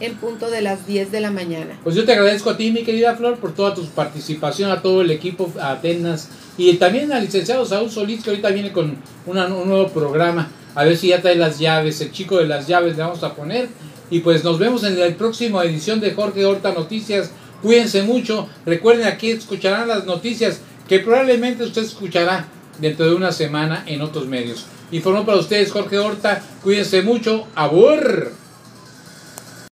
[0.00, 1.78] en punto de las 10 de la mañana.
[1.84, 5.00] Pues yo te agradezco a ti, mi querida Flor, por toda tu participación, a todo
[5.02, 8.96] el equipo, a Atenas y también al licenciado Saúl Solís, que ahorita viene con
[9.26, 10.50] una- un nuevo programa.
[10.74, 13.34] A ver si ya trae las llaves, el chico de las llaves le vamos a
[13.34, 13.68] poner.
[14.10, 17.30] Y pues nos vemos en la próxima edición de Jorge Horta Noticias.
[17.62, 18.48] Cuídense mucho.
[18.66, 22.46] Recuerden, aquí escucharán las noticias que probablemente usted escuchará
[22.78, 24.66] dentro de una semana en otros medios.
[24.90, 26.42] Informó para ustedes Jorge Horta.
[26.62, 27.46] Cuídense mucho.
[27.54, 28.41] ¡Abur!